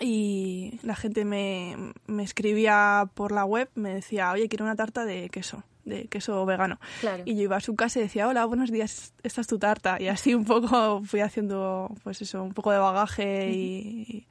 y 0.00 0.78
la 0.82 0.94
gente 0.94 1.24
me, 1.24 1.92
me, 2.06 2.22
escribía 2.22 3.10
por 3.14 3.32
la 3.32 3.44
web, 3.44 3.70
me 3.74 3.94
decía, 3.94 4.32
oye, 4.32 4.48
quiero 4.48 4.64
una 4.64 4.76
tarta 4.76 5.04
de 5.04 5.28
queso, 5.30 5.62
de 5.84 6.06
queso 6.08 6.44
vegano. 6.44 6.78
Y 7.24 7.36
yo 7.36 7.42
iba 7.42 7.56
a 7.56 7.60
su 7.60 7.74
casa 7.76 7.98
y 7.98 8.02
decía, 8.02 8.28
hola, 8.28 8.44
buenos 8.44 8.70
días, 8.70 9.14
esta 9.22 9.40
es 9.40 9.46
tu 9.46 9.58
tarta. 9.58 10.00
Y 10.00 10.08
así 10.08 10.34
un 10.34 10.44
poco 10.44 11.02
fui 11.04 11.20
haciendo, 11.20 11.94
pues 12.02 12.20
eso, 12.22 12.42
un 12.42 12.52
poco 12.52 12.72
de 12.72 12.78
bagaje 12.78 13.50
y, 13.52 14.26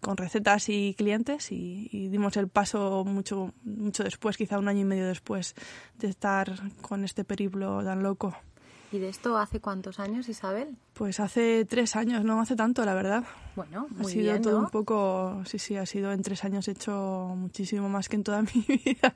con 0.00 0.16
recetas 0.16 0.68
y 0.68 0.94
clientes 0.96 1.50
y, 1.50 1.88
y, 1.90 2.08
dimos 2.08 2.36
el 2.36 2.48
paso 2.48 3.04
mucho, 3.04 3.54
mucho 3.64 4.04
después, 4.04 4.36
quizá 4.36 4.58
un 4.58 4.68
año 4.68 4.80
y 4.80 4.84
medio 4.84 5.06
después 5.06 5.54
de 5.98 6.08
estar 6.08 6.52
con 6.82 7.04
este 7.04 7.24
periplo 7.24 7.82
tan 7.82 8.02
loco. 8.02 8.36
¿Y 8.92 8.98
de 8.98 9.08
esto 9.08 9.36
hace 9.36 9.60
cuántos 9.60 9.98
años, 9.98 10.28
Isabel? 10.28 10.76
Pues 10.96 11.20
hace 11.20 11.66
tres 11.66 11.94
años, 11.94 12.24
no 12.24 12.40
hace 12.40 12.56
tanto, 12.56 12.82
la 12.86 12.94
verdad. 12.94 13.22
Bueno, 13.54 13.86
muy 13.90 14.06
ha 14.06 14.36
sido 14.36 14.40
todo 14.40 14.58
un 14.60 14.70
poco, 14.70 15.42
sí, 15.44 15.58
sí, 15.58 15.76
ha 15.76 15.84
sido 15.84 16.12
en 16.12 16.22
tres 16.22 16.44
años 16.44 16.68
hecho 16.68 17.34
muchísimo 17.36 17.88
más 17.88 18.08
que 18.08 18.16
en 18.16 18.24
toda 18.24 18.42
mi 18.54 18.64
vida. 18.66 19.12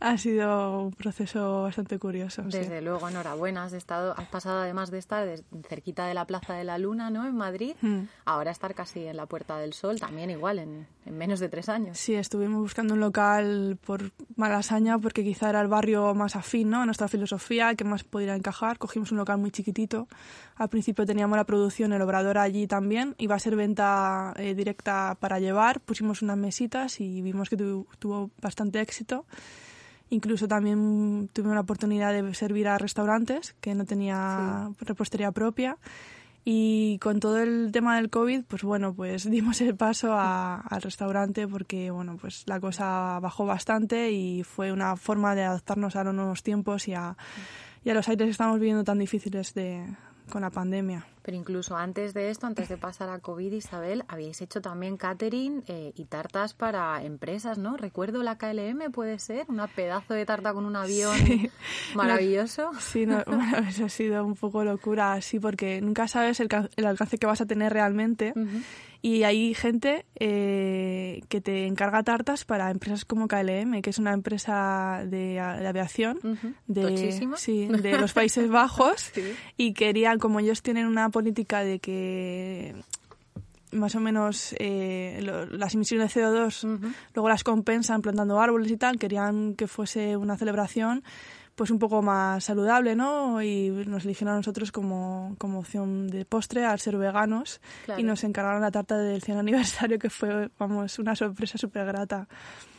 ha 0.00 0.18
sido 0.18 0.82
un 0.82 0.92
proceso 0.92 1.62
bastante 1.62 1.98
curioso. 1.98 2.42
Desde 2.42 2.80
luego, 2.80 3.08
enhorabuena. 3.08 3.64
Has 3.64 3.72
estado, 3.72 4.14
has 4.16 4.28
pasado 4.28 4.60
además 4.60 4.90
de 4.90 4.98
estar 4.98 5.28
cerquita 5.68 6.06
de 6.06 6.14
la 6.14 6.24
Plaza 6.24 6.54
de 6.54 6.64
la 6.64 6.78
Luna, 6.78 7.10
¿no? 7.10 7.26
En 7.26 7.36
Madrid, 7.36 7.74
mm. 7.80 8.02
ahora 8.24 8.50
estar 8.50 8.74
casi 8.74 9.06
en 9.06 9.16
la 9.16 9.26
Puerta 9.26 9.58
del 9.58 9.72
Sol, 9.72 10.00
también 10.00 10.30
igual 10.30 10.58
en, 10.58 10.86
en 11.06 11.18
menos 11.18 11.38
de 11.38 11.48
tres 11.48 11.68
años. 11.68 11.98
Sí, 11.98 12.14
estuvimos 12.14 12.60
buscando 12.60 12.94
un 12.94 13.00
local 13.00 13.78
por 13.84 14.12
Malasaña 14.36 14.98
porque 14.98 15.24
quizá 15.24 15.50
era 15.50 15.60
el 15.60 15.68
barrio 15.68 16.12
más 16.14 16.34
afín, 16.36 16.70
¿no? 16.70 16.82
A 16.82 16.86
nuestra 16.86 17.08
filosofía, 17.08 17.74
que 17.74 17.84
más 17.84 18.04
pudiera 18.04 18.34
encajar. 18.36 18.78
Cogimos 18.78 19.12
un 19.12 19.18
local 19.18 19.38
muy 19.38 19.50
chiquitito. 19.50 20.08
Al 20.56 20.68
principio 20.68 21.06
teníamos 21.06 21.19
la 21.28 21.44
producción, 21.44 21.92
el 21.92 22.02
obrador 22.02 22.38
allí 22.38 22.66
también. 22.66 23.14
Iba 23.18 23.34
a 23.34 23.38
ser 23.38 23.56
venta 23.56 24.32
eh, 24.36 24.54
directa 24.54 25.16
para 25.20 25.38
llevar, 25.38 25.80
pusimos 25.80 26.22
unas 26.22 26.36
mesitas 26.36 27.00
y 27.00 27.22
vimos 27.22 27.48
que 27.48 27.56
tuvo 27.56 28.30
bastante 28.40 28.80
éxito. 28.80 29.24
Incluso 30.10 30.48
también 30.48 31.30
tuve 31.32 31.50
una 31.50 31.60
oportunidad 31.60 32.12
de 32.12 32.34
servir 32.34 32.66
a 32.66 32.78
restaurantes 32.78 33.54
que 33.60 33.74
no 33.74 33.84
tenía 33.84 34.70
repostería 34.80 35.30
propia. 35.30 35.78
Y 36.44 36.98
con 36.98 37.20
todo 37.20 37.38
el 37.38 37.70
tema 37.70 37.96
del 37.96 38.08
COVID, 38.08 38.44
pues 38.44 38.62
bueno, 38.62 38.94
pues 38.94 39.24
dimos 39.30 39.60
el 39.60 39.76
paso 39.76 40.16
al 40.16 40.82
restaurante 40.82 41.46
porque, 41.46 41.90
bueno, 41.90 42.16
pues 42.20 42.44
la 42.46 42.58
cosa 42.58 43.18
bajó 43.20 43.46
bastante 43.46 44.10
y 44.10 44.42
fue 44.42 44.72
una 44.72 44.96
forma 44.96 45.34
de 45.34 45.44
adaptarnos 45.44 45.96
a 45.96 46.04
los 46.04 46.14
nuevos 46.14 46.42
tiempos 46.42 46.88
y 46.88 46.94
a, 46.94 47.16
y 47.84 47.90
a 47.90 47.94
los 47.94 48.08
aires 48.08 48.26
que 48.26 48.32
estamos 48.32 48.58
viviendo 48.58 48.84
tan 48.84 48.98
difíciles 48.98 49.54
de, 49.54 49.86
con 50.30 50.42
la 50.42 50.50
pandemia. 50.50 51.06
Pero 51.22 51.36
incluso 51.36 51.76
antes 51.76 52.14
de 52.14 52.30
esto, 52.30 52.46
antes 52.46 52.68
de 52.68 52.78
pasar 52.78 53.10
a 53.10 53.18
COVID, 53.18 53.52
Isabel, 53.52 54.04
habíais 54.08 54.40
hecho 54.40 54.62
también 54.62 54.96
catering 54.96 55.62
eh, 55.66 55.92
y 55.94 56.06
tartas 56.06 56.54
para 56.54 57.02
empresas, 57.04 57.58
¿no? 57.58 57.76
Recuerdo 57.76 58.22
la 58.22 58.38
KLM, 58.38 58.90
puede 58.90 59.18
ser, 59.18 59.44
una 59.48 59.66
pedazo 59.66 60.14
de 60.14 60.24
tarta 60.24 60.54
con 60.54 60.64
un 60.64 60.76
avión 60.76 61.16
maravilloso. 61.94 62.70
sí, 62.80 63.04
no, 63.04 63.22
eso 63.68 63.84
ha 63.84 63.88
sido 63.88 64.24
un 64.24 64.34
poco 64.34 64.64
locura, 64.64 65.20
sí, 65.20 65.38
porque 65.38 65.80
nunca 65.80 66.08
sabes 66.08 66.40
el, 66.40 66.48
el 66.76 66.86
alcance 66.86 67.18
que 67.18 67.26
vas 67.26 67.40
a 67.42 67.46
tener 67.46 67.72
realmente. 67.72 68.32
Y 69.02 69.22
hay 69.22 69.54
gente 69.54 70.04
eh, 70.16 71.22
que 71.28 71.40
te 71.40 71.66
encarga 71.66 72.02
tartas 72.02 72.44
para 72.44 72.70
empresas 72.70 73.06
como 73.06 73.28
KLM, 73.28 73.80
que 73.80 73.90
es 73.90 73.98
una 73.98 74.12
empresa 74.12 75.04
de, 75.06 75.40
aviación 75.40 76.18
de, 76.66 77.12
sí, 77.36 77.66
de 77.66 77.98
los 77.98 78.12
Países 78.12 78.48
Bajos. 78.48 79.12
Y 79.56 79.72
querían, 79.74 80.18
como 80.18 80.40
ellos 80.40 80.62
tienen 80.62 80.86
una 80.86 81.10
política 81.10 81.60
de 81.60 81.78
que 81.78 82.74
más 83.72 83.94
o 83.94 84.00
menos 84.00 84.54
eh, 84.58 85.20
las 85.50 85.74
emisiones 85.74 86.12
de 86.12 86.22
CO2 86.22 86.92
luego 87.14 87.28
las 87.28 87.44
compensan 87.44 88.02
plantando 88.02 88.40
árboles 88.40 88.70
y 88.70 88.76
tal, 88.76 88.98
querían 88.98 89.54
que 89.54 89.66
fuese 89.66 90.16
una 90.16 90.36
celebración 90.36 91.02
pues 91.60 91.70
un 91.70 91.78
poco 91.78 92.00
más 92.00 92.42
saludable, 92.42 92.96
¿no? 92.96 93.42
Y 93.42 93.68
nos 93.68 94.06
eligieron 94.06 94.32
a 94.32 94.36
nosotros 94.38 94.72
como, 94.72 95.34
como 95.36 95.58
opción 95.58 96.08
de 96.08 96.24
postre 96.24 96.64
al 96.64 96.80
ser 96.80 96.96
veganos 96.96 97.60
y 97.98 98.02
nos 98.02 98.24
encargaron 98.24 98.62
la 98.62 98.70
tarta 98.70 98.96
del 98.96 99.20
100 99.20 99.36
aniversario 99.36 99.98
que 99.98 100.08
fue, 100.08 100.48
vamos, 100.58 100.98
una 100.98 101.14
sorpresa 101.14 101.58
súper 101.58 101.84
grata. 101.84 102.26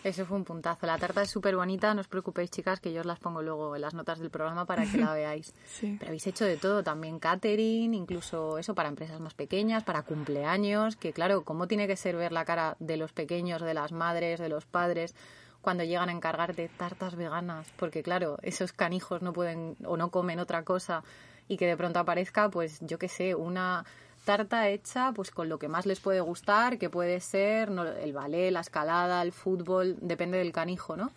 Eso 0.03 0.25
fue 0.25 0.35
un 0.35 0.45
puntazo. 0.45 0.87
La 0.87 0.97
tarta 0.97 1.21
es 1.21 1.29
súper 1.29 1.55
bonita, 1.55 1.93
no 1.93 2.01
os 2.01 2.07
preocupéis 2.07 2.49
chicas 2.49 2.79
que 2.79 2.91
yo 2.91 3.01
os 3.01 3.05
las 3.05 3.19
pongo 3.19 3.43
luego 3.43 3.75
en 3.75 3.81
las 3.83 3.93
notas 3.93 4.17
del 4.17 4.31
programa 4.31 4.65
para 4.65 4.83
que 4.83 4.97
la 4.97 5.13
veáis. 5.13 5.53
Pero 5.79 6.07
habéis 6.07 6.25
hecho 6.25 6.45
de 6.45 6.57
todo, 6.57 6.81
también 6.81 7.19
catering, 7.19 7.93
incluso 7.93 8.57
eso 8.57 8.73
para 8.73 8.89
empresas 8.89 9.19
más 9.19 9.35
pequeñas, 9.35 9.83
para 9.83 10.01
cumpleaños, 10.01 10.95
que 10.95 11.13
claro, 11.13 11.43
¿cómo 11.43 11.67
tiene 11.67 11.85
que 11.85 11.95
ser 11.95 12.15
ver 12.15 12.31
la 12.31 12.45
cara 12.45 12.77
de 12.79 12.97
los 12.97 13.13
pequeños, 13.13 13.61
de 13.61 13.75
las 13.75 13.91
madres, 13.91 14.39
de 14.39 14.49
los 14.49 14.65
padres? 14.65 15.13
Cuando 15.61 15.83
llegan 15.83 16.09
a 16.09 16.11
encargar 16.11 16.55
de 16.55 16.67
tartas 16.69 17.15
veganas, 17.15 17.67
porque 17.77 18.03
claro, 18.03 18.37
esos 18.41 18.73
canijos 18.73 19.21
no 19.21 19.33
pueden 19.33 19.75
o 19.85 19.97
no 19.97 20.09
comen 20.09 20.39
otra 20.39 20.63
cosa 20.63 21.03
y 21.47 21.57
que 21.57 21.67
de 21.67 21.77
pronto 21.77 21.99
aparezca, 21.99 22.49
pues 22.49 22.79
yo 22.81 22.97
qué 22.97 23.07
sé, 23.07 23.35
una 23.35 23.85
tarta 24.25 24.69
hecha 24.69 25.11
pues 25.13 25.31
con 25.31 25.49
lo 25.49 25.59
que 25.59 25.67
más 25.67 25.85
les 25.85 25.99
puede 25.99 26.21
gustar, 26.21 26.77
que 26.77 26.89
puede 26.89 27.19
ser 27.19 27.69
el 28.01 28.13
ballet, 28.13 28.51
la 28.51 28.61
escalada, 28.61 29.21
el 29.21 29.31
fútbol, 29.31 29.97
depende 30.01 30.37
del 30.37 30.51
canijo, 30.51 30.95
¿no? 30.95 31.11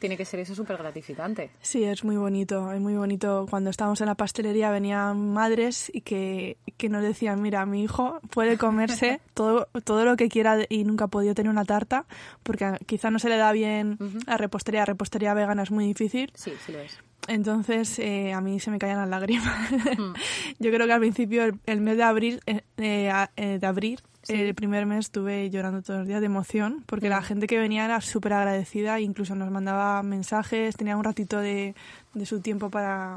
Tiene 0.00 0.16
que 0.16 0.24
ser 0.24 0.40
eso 0.40 0.54
súper 0.54 0.78
gratificante. 0.78 1.50
Sí, 1.60 1.84
es 1.84 2.02
muy 2.02 2.16
bonito, 2.16 2.72
es 2.72 2.80
muy 2.80 2.94
bonito. 2.94 3.46
Cuando 3.48 3.70
estábamos 3.70 4.00
en 4.00 4.08
la 4.08 4.16
pastelería 4.16 4.70
venían 4.70 5.32
madres 5.32 5.90
y 5.94 6.00
que, 6.00 6.56
que 6.76 6.88
nos 6.88 7.02
decían, 7.02 7.40
mira, 7.40 7.64
mi 7.66 7.84
hijo 7.84 8.20
puede 8.30 8.58
comerse 8.58 9.20
todo, 9.34 9.68
todo 9.84 10.04
lo 10.04 10.16
que 10.16 10.28
quiera 10.28 10.58
y 10.68 10.84
nunca 10.84 11.04
ha 11.04 11.08
podido 11.08 11.34
tener 11.34 11.50
una 11.50 11.64
tarta 11.64 12.06
porque 12.42 12.72
quizá 12.86 13.10
no 13.10 13.18
se 13.18 13.28
le 13.28 13.36
da 13.36 13.52
bien 13.52 13.98
la 14.26 14.36
repostería. 14.36 14.80
La 14.80 14.86
repostería 14.86 15.34
vegana 15.34 15.62
es 15.62 15.70
muy 15.70 15.86
difícil. 15.86 16.32
Sí, 16.34 16.52
sí 16.64 16.72
lo 16.72 16.80
es. 16.80 16.98
Entonces 17.28 17.98
eh, 17.98 18.32
a 18.32 18.40
mí 18.40 18.58
se 18.60 18.70
me 18.70 18.78
caían 18.78 18.98
las 18.98 19.08
lágrimas. 19.08 19.70
Mm. 19.70 20.14
Yo 20.58 20.70
creo 20.70 20.86
que 20.86 20.92
al 20.92 21.00
principio 21.00 21.44
el, 21.66 21.80
mes 21.80 21.96
de 21.96 22.02
abril, 22.02 22.40
eh, 22.46 22.62
eh, 22.78 23.58
de 23.60 23.66
abril 23.66 24.00
el 24.30 24.54
primer 24.54 24.86
mes 24.86 25.06
estuve 25.06 25.50
llorando 25.50 25.82
todos 25.82 26.00
los 26.00 26.08
días 26.08 26.20
de 26.20 26.26
emoción 26.26 26.84
porque 26.86 27.08
la 27.08 27.20
mm. 27.20 27.24
gente 27.24 27.46
que 27.46 27.58
venía 27.58 27.84
era 27.84 28.00
súper 28.00 28.32
agradecida, 28.34 29.00
incluso 29.00 29.34
nos 29.34 29.50
mandaba 29.50 30.02
mensajes, 30.02 30.76
tenía 30.76 30.96
un 30.96 31.04
ratito 31.04 31.38
de, 31.40 31.74
de 32.14 32.26
su 32.26 32.40
tiempo 32.40 32.70
para 32.70 33.16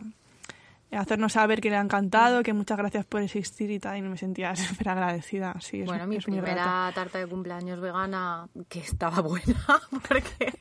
hacernos 0.98 1.34
saber 1.34 1.62
que 1.62 1.70
le 1.70 1.78
ha 1.78 1.82
encantado, 1.82 2.44
que 2.44 2.54
muchas 2.54 2.78
gracias 2.78 3.06
por 3.06 3.22
existir 3.22 3.72
y 3.72 3.80
tal, 3.80 3.98
y 3.98 4.02
me 4.02 4.18
sentía 4.18 4.56
súper 4.56 4.90
agradecida. 4.90 5.56
Sí, 5.60 5.84
bueno, 5.84 6.08
mi 6.08 6.20
primera 6.20 6.92
tarta 6.94 7.20
de 7.20 7.28
cumpleaños 7.28 7.80
vegana 7.80 8.48
que 8.70 8.80
estaba 8.80 9.22
buena, 9.22 9.66
porque, 10.08 10.54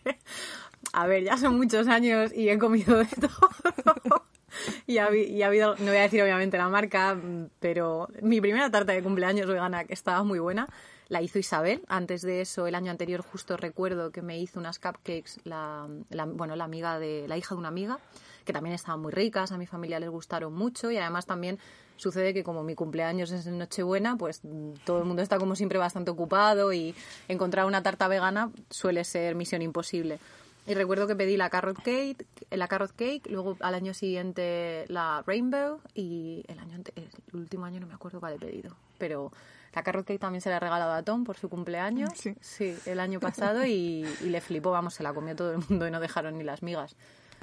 a 0.93 1.07
ver, 1.07 1.25
ya 1.25 1.37
son 1.37 1.57
muchos 1.57 1.89
años 1.89 2.33
y 2.35 2.49
he 2.49 2.59
comido 2.59 2.99
de 2.99 3.07
todo. 3.07 4.27
y, 4.87 4.99
ha, 4.99 5.07
habido, 5.07 5.77
no 5.77 5.87
voy 5.87 5.97
a 5.97 6.03
decir 6.03 6.23
obviamente 6.23 6.59
la 6.59 6.69
marca, 6.69 7.19
pero 7.61 8.09
mi 8.21 8.41
primera 8.41 8.71
tarta 8.71 8.93
de 8.93 9.03
cumpleaños 9.03 9.47
vegana 9.47 9.85
que 9.85 9.95
estaba 9.95 10.23
muy 10.23 10.39
buena 10.39 10.69
la 11.09 11.21
hizo 11.21 11.39
Isabel. 11.39 11.83
Antes 11.89 12.23
de 12.23 12.41
eso, 12.41 12.67
el 12.67 12.75
año 12.75 12.91
anterior, 12.91 13.21
justo 13.23 13.57
recuerdo 13.57 14.11
que 14.11 14.23
me 14.23 14.39
hizo 14.39 14.59
unas 14.59 14.79
cupcakes, 14.79 15.41
la, 15.45 15.87
bueno, 16.27 16.57
la 16.57 16.65
amiga 16.65 16.99
de 16.99 17.27
la 17.29 17.37
hija 17.37 17.55
de 17.55 17.59
una 17.59 17.69
amiga, 17.69 17.99
que 18.47 18.53
también 18.53 18.75
estaban 18.75 19.01
muy 19.01 19.13
ricas, 19.13 19.53
a 19.53 19.59
mi 19.59 19.67
familia 19.67 20.01
les 20.01 20.09
gustaron 20.09 20.55
mucho 20.55 20.91
y 20.91 20.97
además 20.97 21.27
también 21.27 21.59
sucede 21.97 22.33
que 22.33 22.43
como 22.43 22.63
mi 22.63 22.75
cumpleaños 22.75 23.31
es 23.31 23.47
en 23.47 23.59
Nochebuena, 23.59 24.17
pues 24.17 24.41
todo 24.85 24.99
el 24.99 25.05
mundo 25.05 25.23
está 25.23 25.39
como 25.39 25.55
siempre 25.55 25.79
bastante 25.79 26.11
ocupado 26.11 26.73
y 26.73 26.95
encontrar 27.29 27.67
una 27.67 27.83
tarta 27.83 28.09
vegana 28.09 28.51
suele 28.71 29.05
ser 29.05 29.35
misión 29.35 29.63
imposible. 29.63 30.19
Y 30.67 30.75
recuerdo 30.75 31.09
que 31.09 31.17
pedí 31.17 31.37
la 31.37 31.51
carrot 31.51 31.83
cake, 31.83 32.25
la 32.51 32.69
carrot 32.69 32.93
cake, 32.93 33.29
luego 33.29 33.57
al 33.61 33.75
año 33.75 33.95
siguiente 33.95 34.85
la 34.89 35.25
rainbow 35.27 35.81
y 35.95 36.45
el 36.47 36.59
año 36.61 36.79
el 36.95 37.09
último 37.33 37.65
año 37.65 37.81
no 37.81 37.89
me 37.89 37.95
acuerdo 37.95 38.21
cuál 38.21 38.35
he 38.35 38.39
pedido, 38.39 38.77
pero 38.97 39.33
la 39.75 39.83
carrot 39.83 40.07
cake 40.07 40.21
también 40.21 40.41
se 40.41 40.51
la 40.51 40.59
ha 40.59 40.61
regalado 40.61 40.93
a 40.93 41.03
Tom 41.03 41.25
por 41.25 41.37
su 41.37 41.49
cumpleaños, 41.49 42.11
sí, 42.15 42.37
sí 42.41 42.77
el 42.87 43.01
año 43.01 43.19
pasado 43.19 43.67
y, 43.67 44.07
le 44.23 44.41
flipó, 44.41 44.71
vamos, 44.71 44.95
se 44.95 45.03
la 45.03 45.13
comió 45.13 45.35
todo 45.35 45.53
el 45.53 45.59
mundo 45.69 45.89
y 45.89 45.91
no 45.91 45.99
dejaron 45.99 46.39
ni 46.39 46.45
las 46.45 46.63
migas. 46.63 46.95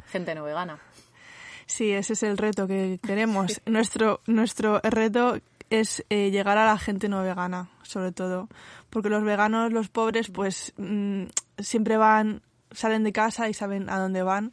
Gente 0.07 0.33
no 0.33 0.43
vegana. 0.43 0.79
Sí, 1.65 1.91
ese 1.91 2.13
es 2.13 2.23
el 2.23 2.37
reto 2.37 2.67
que 2.67 2.99
queremos. 3.05 3.61
Nuestro 3.65 4.21
nuestro 4.27 4.79
reto 4.79 5.39
es 5.69 6.05
eh, 6.09 6.31
llegar 6.31 6.57
a 6.57 6.65
la 6.65 6.77
gente 6.77 7.09
no 7.09 7.21
vegana, 7.21 7.69
sobre 7.83 8.11
todo, 8.11 8.47
porque 8.89 9.09
los 9.09 9.23
veganos, 9.23 9.73
los 9.73 9.89
pobres, 9.89 10.29
pues 10.29 10.73
mm, 10.77 11.25
siempre 11.59 11.97
van 11.97 12.41
salen 12.71 13.03
de 13.03 13.11
casa 13.11 13.49
y 13.49 13.53
saben 13.53 13.89
a 13.89 13.99
dónde 13.99 14.23
van 14.23 14.51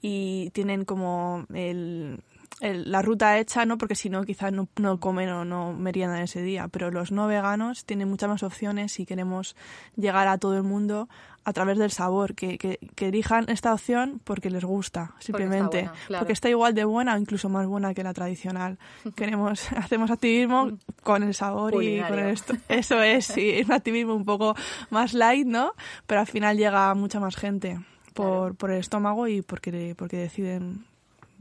y 0.00 0.50
tienen 0.50 0.84
como 0.84 1.46
el, 1.52 2.22
la 2.60 3.02
ruta 3.02 3.38
hecha, 3.38 3.64
¿no? 3.64 3.78
Porque 3.78 3.94
si 3.94 4.08
no, 4.08 4.24
quizás 4.24 4.52
no, 4.52 4.68
no, 4.76 5.00
comen 5.00 5.28
o 5.30 5.44
no 5.44 5.72
meriendan 5.72 6.20
ese 6.20 6.42
día. 6.42 6.68
Pero 6.68 6.90
los 6.90 7.10
no 7.10 7.26
veganos 7.26 7.84
tienen 7.84 8.08
muchas 8.08 8.28
más 8.28 8.42
opciones 8.42 9.00
y 9.00 9.06
queremos 9.06 9.56
llegar 9.96 10.28
a 10.28 10.38
todo 10.38 10.56
el 10.56 10.62
mundo 10.62 11.08
a 11.44 11.52
través 11.52 11.76
del 11.78 11.90
sabor, 11.90 12.34
que, 12.34 12.56
que, 12.56 12.78
elijan 12.98 13.46
esta 13.48 13.74
opción 13.74 14.20
porque 14.22 14.48
les 14.48 14.64
gusta, 14.64 15.12
simplemente. 15.18 15.90
Porque 16.16 16.32
está, 16.32 16.48
igual 16.48 16.74
de 16.74 16.84
buena 16.84 17.14
o 17.14 17.18
incluso 17.18 17.48
más 17.48 17.66
buena 17.66 17.94
que 17.94 18.04
la 18.04 18.14
tradicional. 18.14 18.78
Queremos, 19.16 19.72
hacemos 19.76 20.10
activismo 20.10 20.78
con 21.02 21.24
el 21.24 21.34
sabor 21.34 21.82
y 21.82 22.00
con 22.00 22.18
esto. 22.20 22.54
Eso 22.68 23.02
es, 23.02 23.26
sí, 23.26 23.50
es 23.50 23.66
un 23.66 23.72
activismo 23.72 24.14
un 24.14 24.24
poco 24.24 24.54
más 24.90 25.14
light, 25.14 25.46
¿no? 25.46 25.72
Pero 26.06 26.20
al 26.20 26.26
final 26.26 26.56
llega 26.56 26.94
mucha 26.94 27.18
más 27.18 27.34
gente 27.34 27.80
por, 28.14 28.54
por 28.54 28.70
el 28.70 28.78
estómago 28.78 29.26
y 29.26 29.42
porque, 29.42 29.94
porque 29.96 30.18
deciden 30.18 30.84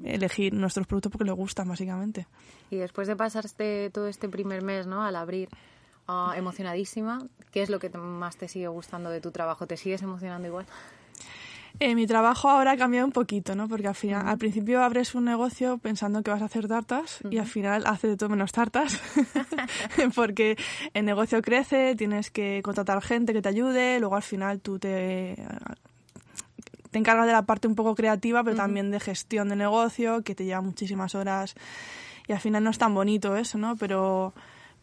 elegir 0.04 0.54
nuestros 0.54 0.88
productos 0.88 1.12
porque 1.12 1.26
les 1.26 1.36
gustan, 1.36 1.68
básicamente. 1.68 2.28
Y 2.70 2.78
después 2.78 3.08
de 3.08 3.16
pasar 3.16 3.46
este, 3.46 3.90
todo 3.90 4.08
este 4.08 4.30
primer 4.30 4.64
mes, 4.64 4.88
¿no? 4.88 5.04
Al 5.04 5.16
abrir, 5.16 5.50
Ah, 6.08 6.34
emocionadísima. 6.36 7.26
¿Qué 7.52 7.62
es 7.62 7.70
lo 7.70 7.80
que 7.80 7.90
más 7.90 8.36
te 8.36 8.50
sigue 8.50 8.68
gustando 8.68 9.10
de 9.10 9.22
tu 9.22 9.32
trabajo? 9.32 9.66
¿Te 9.66 9.78
sigues 9.78 10.02
emocionando 10.02 10.48
igual? 10.48 10.66
Eh, 11.80 11.96
mi 11.96 12.06
trabajo 12.06 12.50
ahora 12.50 12.72
ha 12.72 12.78
cambiado 12.78 13.06
un 13.06 13.14
poquito, 13.14 13.56
¿no? 13.56 13.70
Porque 13.70 13.88
al, 13.88 13.96
final, 13.96 14.28
al 14.28 14.38
principio 14.38 14.84
abres 14.84 15.16
un 15.16 15.24
negocio 15.24 15.78
pensando 15.78 16.22
que 16.22 16.30
vas 16.30 16.42
a 16.42 16.46
hacer 16.46 16.68
tartas 16.68 17.20
y 17.30 17.38
al 17.38 17.48
final 17.48 17.84
hace 17.86 18.10
de 18.10 18.18
todo 18.18 18.28
menos 18.28 18.52
tartas. 18.52 19.00
Porque 20.16 20.58
el 20.94 21.06
negocio 21.06 21.42
crece, 21.42 21.96
tienes 21.96 22.30
que 22.30 22.62
contratar 22.62 23.02
gente 23.02 23.32
que 23.32 23.42
te 23.42 23.50
ayude, 23.50 24.00
luego 24.00 24.18
al 24.18 24.24
final 24.24 24.60
tú 24.60 24.80
te, 24.80 25.36
te 26.92 27.00
encargas 27.00 27.26
de 27.26 27.32
la 27.32 27.46
parte 27.46 27.68
un 27.68 27.76
poco 27.76 27.96
creativa, 27.96 28.44
pero 28.44 28.56
también 28.56 28.92
de 28.92 29.00
gestión 29.00 29.50
de 29.50 29.56
negocio, 29.56 30.22
que 30.24 30.36
te 30.36 30.46
lleva 30.46 30.62
muchísimas 30.62 31.16
horas 31.16 31.56
y 32.28 32.34
al 32.34 32.40
final 32.40 32.64
no 32.64 32.70
es 32.70 32.78
tan 32.78 32.94
bonito 32.94 33.36
eso, 33.36 33.58
¿no? 33.58 33.76
Pero 33.76 34.34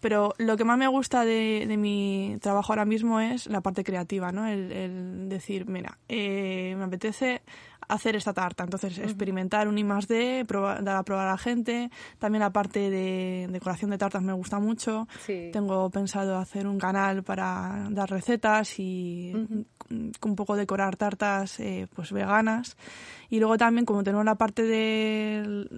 pero 0.00 0.32
lo 0.38 0.56
que 0.56 0.64
más 0.64 0.78
me 0.78 0.86
gusta 0.86 1.24
de, 1.24 1.64
de, 1.66 1.76
mi 1.76 2.38
trabajo 2.40 2.72
ahora 2.72 2.84
mismo 2.84 3.18
es 3.18 3.48
la 3.48 3.60
parte 3.60 3.82
creativa, 3.82 4.30
¿no? 4.30 4.46
El, 4.46 5.28
decir, 5.28 5.66
mira, 5.66 5.98
eh, 6.08 6.74
me 6.78 6.84
apetece 6.84 7.42
hacer 7.88 8.14
esta 8.16 8.32
tarta, 8.32 8.64
entonces 8.64 8.98
experimentar 8.98 9.66
un 9.66 9.78
I 9.78 9.84
más 9.84 10.06
D, 10.06 10.44
dar 10.46 10.96
a 10.96 11.02
probar 11.02 11.26
a 11.26 11.32
la 11.32 11.38
gente, 11.38 11.90
también 12.18 12.40
la 12.40 12.52
parte 12.52 12.90
de 12.90 13.48
decoración 13.50 13.90
de 13.90 13.98
tartas 13.98 14.22
me 14.22 14.34
gusta 14.34 14.58
mucho, 14.58 15.08
tengo 15.26 15.88
pensado 15.90 16.36
hacer 16.36 16.66
un 16.66 16.78
canal 16.78 17.22
para 17.22 17.88
dar 17.90 18.10
recetas 18.10 18.78
y 18.78 19.32
un 19.90 20.36
poco 20.36 20.56
decorar 20.56 20.96
tartas 20.96 21.60
eh, 21.60 21.86
pues 21.94 22.12
veganas. 22.12 22.76
Y 23.30 23.38
luego 23.38 23.56
también, 23.58 23.84
como 23.84 24.04
tenemos 24.04 24.24
la 24.24 24.34
parte 24.34 24.62
de 24.62 25.68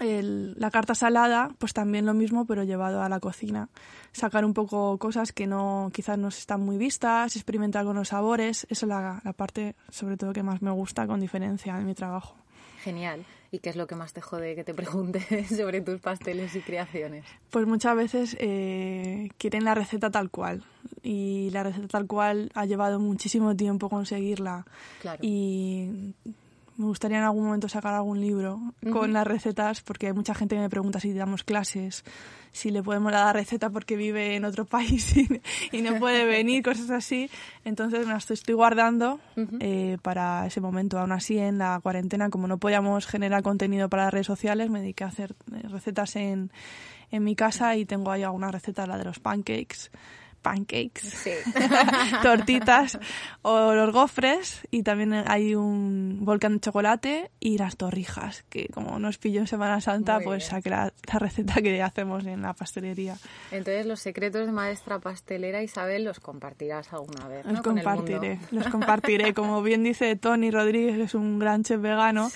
la 0.00 0.70
carta 0.70 0.94
salada, 0.94 1.50
pues 1.58 1.72
también 1.72 2.06
lo 2.06 2.14
mismo, 2.14 2.44
pero 2.46 2.64
llevado 2.64 3.02
a 3.02 3.08
la 3.08 3.20
cocina. 3.20 3.68
Sacar 4.12 4.44
un 4.44 4.54
poco 4.54 4.98
cosas 4.98 5.32
que 5.32 5.46
no 5.46 5.90
quizás 5.92 6.18
no 6.18 6.28
están 6.28 6.60
muy 6.60 6.76
vistas, 6.76 7.36
experimentar 7.36 7.84
con 7.84 7.96
los 7.96 8.08
sabores, 8.08 8.66
eso 8.68 8.86
es 8.86 8.88
la, 8.88 9.20
la 9.24 9.32
parte 9.32 9.76
sobre 9.90 10.16
todo 10.16 10.32
que 10.32 10.42
más 10.42 10.60
me 10.62 10.70
gusta 10.70 11.06
con 11.06 11.20
diferencia 11.20 11.78
en 11.78 11.86
mi 11.86 11.94
trabajo. 11.94 12.34
Genial. 12.82 13.24
¿Y 13.54 13.58
qué 13.58 13.68
es 13.68 13.76
lo 13.76 13.86
que 13.86 13.94
más 13.94 14.14
te 14.14 14.22
jode 14.22 14.54
que 14.54 14.64
te 14.64 14.72
pregunte 14.72 15.44
sobre 15.46 15.82
tus 15.82 16.00
pasteles 16.00 16.56
y 16.56 16.60
creaciones? 16.60 17.26
Pues 17.50 17.66
muchas 17.66 17.94
veces 17.94 18.36
eh, 18.40 19.28
quieren 19.36 19.64
la 19.64 19.74
receta 19.74 20.10
tal 20.10 20.30
cual. 20.30 20.64
Y 21.02 21.50
la 21.50 21.62
receta 21.62 21.86
tal 21.86 22.06
cual 22.06 22.50
ha 22.54 22.64
llevado 22.64 22.98
muchísimo 22.98 23.54
tiempo 23.54 23.90
conseguirla. 23.90 24.64
Claro. 25.02 25.18
Y 25.22 26.14
me 26.82 26.88
gustaría 26.88 27.18
en 27.18 27.24
algún 27.24 27.44
momento 27.44 27.68
sacar 27.68 27.94
algún 27.94 28.20
libro 28.20 28.60
con 28.92 29.12
las 29.12 29.26
recetas, 29.26 29.82
porque 29.82 30.08
hay 30.08 30.12
mucha 30.12 30.34
gente 30.34 30.56
que 30.56 30.60
me 30.60 30.68
pregunta 30.68 30.98
si 30.98 31.12
damos 31.12 31.44
clases, 31.44 32.04
si 32.50 32.70
le 32.70 32.82
podemos 32.82 33.12
dar 33.12 33.34
receta 33.34 33.70
porque 33.70 33.96
vive 33.96 34.34
en 34.34 34.44
otro 34.44 34.64
país 34.66 35.14
y, 35.72 35.82
no 35.82 35.98
puede 35.98 36.24
venir, 36.24 36.62
cosas 36.62 36.90
así. 36.90 37.30
Entonces 37.64 38.06
me 38.06 38.12
las 38.12 38.30
estoy 38.30 38.54
guardando 38.54 39.20
eh, 39.60 39.96
para 40.02 40.46
ese 40.46 40.60
momento. 40.60 40.98
Aún 40.98 41.12
así, 41.12 41.38
en 41.38 41.58
la 41.58 41.78
cuarentena, 41.80 42.30
como 42.30 42.48
no 42.48 42.58
podíamos 42.58 43.06
generar 43.06 43.42
contenido 43.42 43.88
para 43.88 44.04
las 44.04 44.12
redes 44.12 44.26
sociales, 44.26 44.68
me 44.68 44.80
dediqué 44.80 45.04
a 45.04 45.08
hacer 45.08 45.36
eh, 45.54 45.68
recetas 45.68 46.16
en, 46.16 46.50
en 47.12 47.22
mi 47.22 47.36
casa 47.36 47.76
y 47.76 47.84
tengo 47.84 48.10
ahí 48.10 48.24
alguna 48.24 48.50
receta, 48.50 48.86
la 48.86 48.98
de 48.98 49.04
los 49.04 49.20
pancakes 49.20 49.90
pancakes, 50.42 51.24
tortitas 52.22 52.98
o 53.42 53.72
los 53.74 53.92
gofres 53.92 54.60
y 54.70 54.82
también 54.82 55.14
hay 55.26 55.54
un 55.54 56.18
volcán 56.22 56.54
de 56.54 56.60
chocolate 56.60 57.30
y 57.40 57.58
las 57.58 57.76
torrijas, 57.76 58.44
que 58.48 58.68
como 58.68 58.98
nos 58.98 59.18
pilló 59.18 59.40
en 59.40 59.46
Semana 59.46 59.80
Santa, 59.80 60.20
pues 60.20 60.46
saqué 60.46 60.70
la, 60.70 60.92
receta 61.18 61.62
que 61.62 61.80
hacemos 61.82 62.26
en 62.26 62.42
la 62.42 62.52
pastelería. 62.52 63.16
Entonces 63.50 63.86
los 63.86 64.00
secretos 64.00 64.46
de 64.46 64.52
maestra 64.52 64.98
pastelera 64.98 65.62
Isabel 65.62 66.04
los 66.04 66.20
compartirás 66.20 66.92
alguna 66.92 67.28
vez. 67.28 67.46
Los 67.46 67.60
compartiré, 67.60 68.38
los 68.50 68.66
compartiré. 68.68 69.34
Como 69.34 69.62
bien 69.62 69.82
dice 69.82 70.16
Tony 70.16 70.50
Rodríguez, 70.50 70.96
que 70.96 71.04
es 71.04 71.14
un 71.14 71.38
gran 71.38 71.62
chef 71.62 71.80
vegano, 71.80 72.30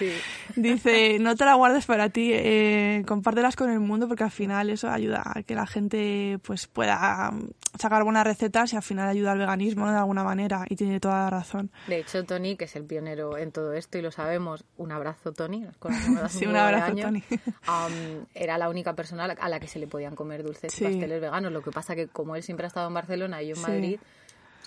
dice, 0.54 1.18
no 1.18 1.36
te 1.36 1.44
la 1.44 1.54
guardes 1.54 1.86
para 1.86 2.08
ti, 2.10 2.30
eh, 2.32 3.02
compártelas 3.06 3.56
con 3.56 3.70
el 3.70 3.80
mundo 3.80 4.08
porque 4.08 4.24
al 4.24 4.30
final 4.30 4.70
eso 4.70 4.88
ayuda 4.88 5.22
a 5.24 5.42
que 5.42 5.54
la 5.54 5.66
gente 5.66 6.38
pues 6.42 6.66
pueda 6.66 7.32
sacar 7.78 7.95
algunas 7.96 8.24
recetas 8.24 8.72
y 8.72 8.76
al 8.76 8.82
final 8.82 9.08
ayuda 9.08 9.32
al 9.32 9.38
veganismo 9.38 9.90
de 9.90 9.96
alguna 9.96 10.24
manera 10.24 10.64
y 10.68 10.76
tiene 10.76 11.00
toda 11.00 11.24
la 11.24 11.30
razón. 11.30 11.70
De 11.86 11.98
hecho, 11.98 12.24
Tony, 12.24 12.56
que 12.56 12.64
es 12.64 12.76
el 12.76 12.84
pionero 12.84 13.36
en 13.38 13.52
todo 13.52 13.72
esto 13.72 13.98
y 13.98 14.02
lo 14.02 14.10
sabemos, 14.10 14.64
un 14.76 14.92
abrazo 14.92 15.32
Tony, 15.32 15.66
sí, 16.28 16.46
un 16.46 16.56
abrazo 16.56 16.94
Tony. 16.94 17.22
era 18.34 18.58
la 18.58 18.68
única 18.68 18.94
persona 18.94 19.24
a 19.24 19.48
la 19.48 19.60
que 19.60 19.68
se 19.68 19.78
le 19.78 19.86
podían 19.86 20.14
comer 20.14 20.42
dulces 20.42 20.80
y 20.80 20.84
pasteles 20.84 21.20
veganos. 21.20 21.52
Lo 21.52 21.62
que 21.62 21.70
pasa 21.70 21.94
que 21.94 22.08
como 22.08 22.36
él 22.36 22.42
siempre 22.42 22.66
ha 22.66 22.68
estado 22.68 22.88
en 22.88 22.94
Barcelona 22.94 23.42
y 23.42 23.48
yo 23.48 23.56
en 23.56 23.62
Madrid, 23.62 24.00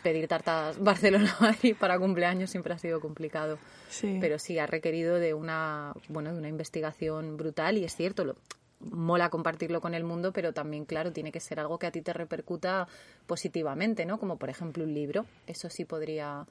pedir 0.01 0.27
tartas 0.27 0.79
Barcelona-Madrid 0.83 1.75
para 1.79 1.99
cumpleaños 1.99 2.49
siempre 2.49 2.73
ha 2.73 2.77
sido 2.77 2.99
complicado. 2.99 3.59
Pero 4.01 4.37
sí, 4.39 4.59
ha 4.59 4.67
requerido 4.67 5.15
de 5.15 5.33
una, 5.33 5.93
bueno, 6.09 6.31
de 6.31 6.39
una 6.39 6.47
investigación 6.47 7.37
brutal 7.37 7.77
y 7.77 7.85
es 7.85 7.95
cierto, 7.95 8.23
lo, 8.23 8.35
mola 8.79 9.29
compartirlo 9.29 9.81
con 9.81 9.93
el 9.93 10.03
mundo, 10.03 10.31
pero 10.31 10.53
también, 10.53 10.85
claro, 10.85 11.11
tiene 11.11 11.31
que 11.31 11.39
ser 11.39 11.59
algo 11.59 11.79
que 11.79 11.87
a 11.87 11.91
ti 11.91 12.01
te 12.01 12.13
repercuta 12.13 12.87
positivamente, 13.27 14.05
¿no? 14.05 14.19
Como 14.19 14.37
por 14.37 14.49
ejemplo 14.49 14.83
un 14.83 14.93
libro. 14.93 15.25
Eso 15.47 15.69
sí 15.69 15.85
podría 15.85 16.45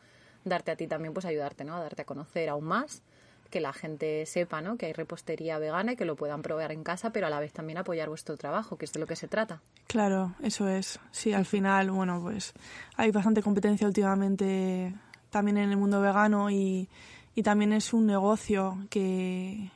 darte 0.44 0.70
a 0.70 0.76
ti 0.76 0.86
también, 0.86 1.14
pues 1.14 1.26
ayudarte, 1.26 1.64
¿no? 1.64 1.76
A 1.76 1.80
darte 1.80 2.02
a 2.02 2.04
conocer 2.04 2.48
aún 2.48 2.64
más, 2.64 3.02
que 3.50 3.60
la 3.60 3.72
gente 3.72 4.26
sepa, 4.26 4.60
¿no? 4.60 4.76
Que 4.76 4.86
hay 4.86 4.92
repostería 4.92 5.58
vegana 5.58 5.92
y 5.92 5.96
que 5.96 6.04
lo 6.04 6.16
puedan 6.16 6.42
probar 6.42 6.72
en 6.72 6.84
casa, 6.84 7.10
pero 7.10 7.26
a 7.26 7.30
la 7.30 7.40
vez 7.40 7.52
también 7.52 7.78
apoyar 7.78 8.08
vuestro 8.08 8.36
trabajo, 8.36 8.76
que 8.76 8.84
es 8.84 8.92
de 8.92 9.00
lo 9.00 9.06
que 9.06 9.16
se 9.16 9.28
trata. 9.28 9.62
Claro, 9.86 10.34
eso 10.42 10.68
es. 10.68 11.00
Sí, 11.10 11.32
al 11.32 11.46
final, 11.46 11.90
bueno, 11.90 12.20
pues 12.22 12.52
hay 12.96 13.10
bastante 13.10 13.42
competencia 13.42 13.86
últimamente 13.86 14.94
también 15.30 15.58
en 15.58 15.70
el 15.70 15.76
mundo 15.76 16.00
vegano 16.00 16.50
y, 16.50 16.88
y 17.34 17.42
también 17.42 17.72
es 17.72 17.92
un 17.92 18.06
negocio 18.06 18.78
que 18.90 19.70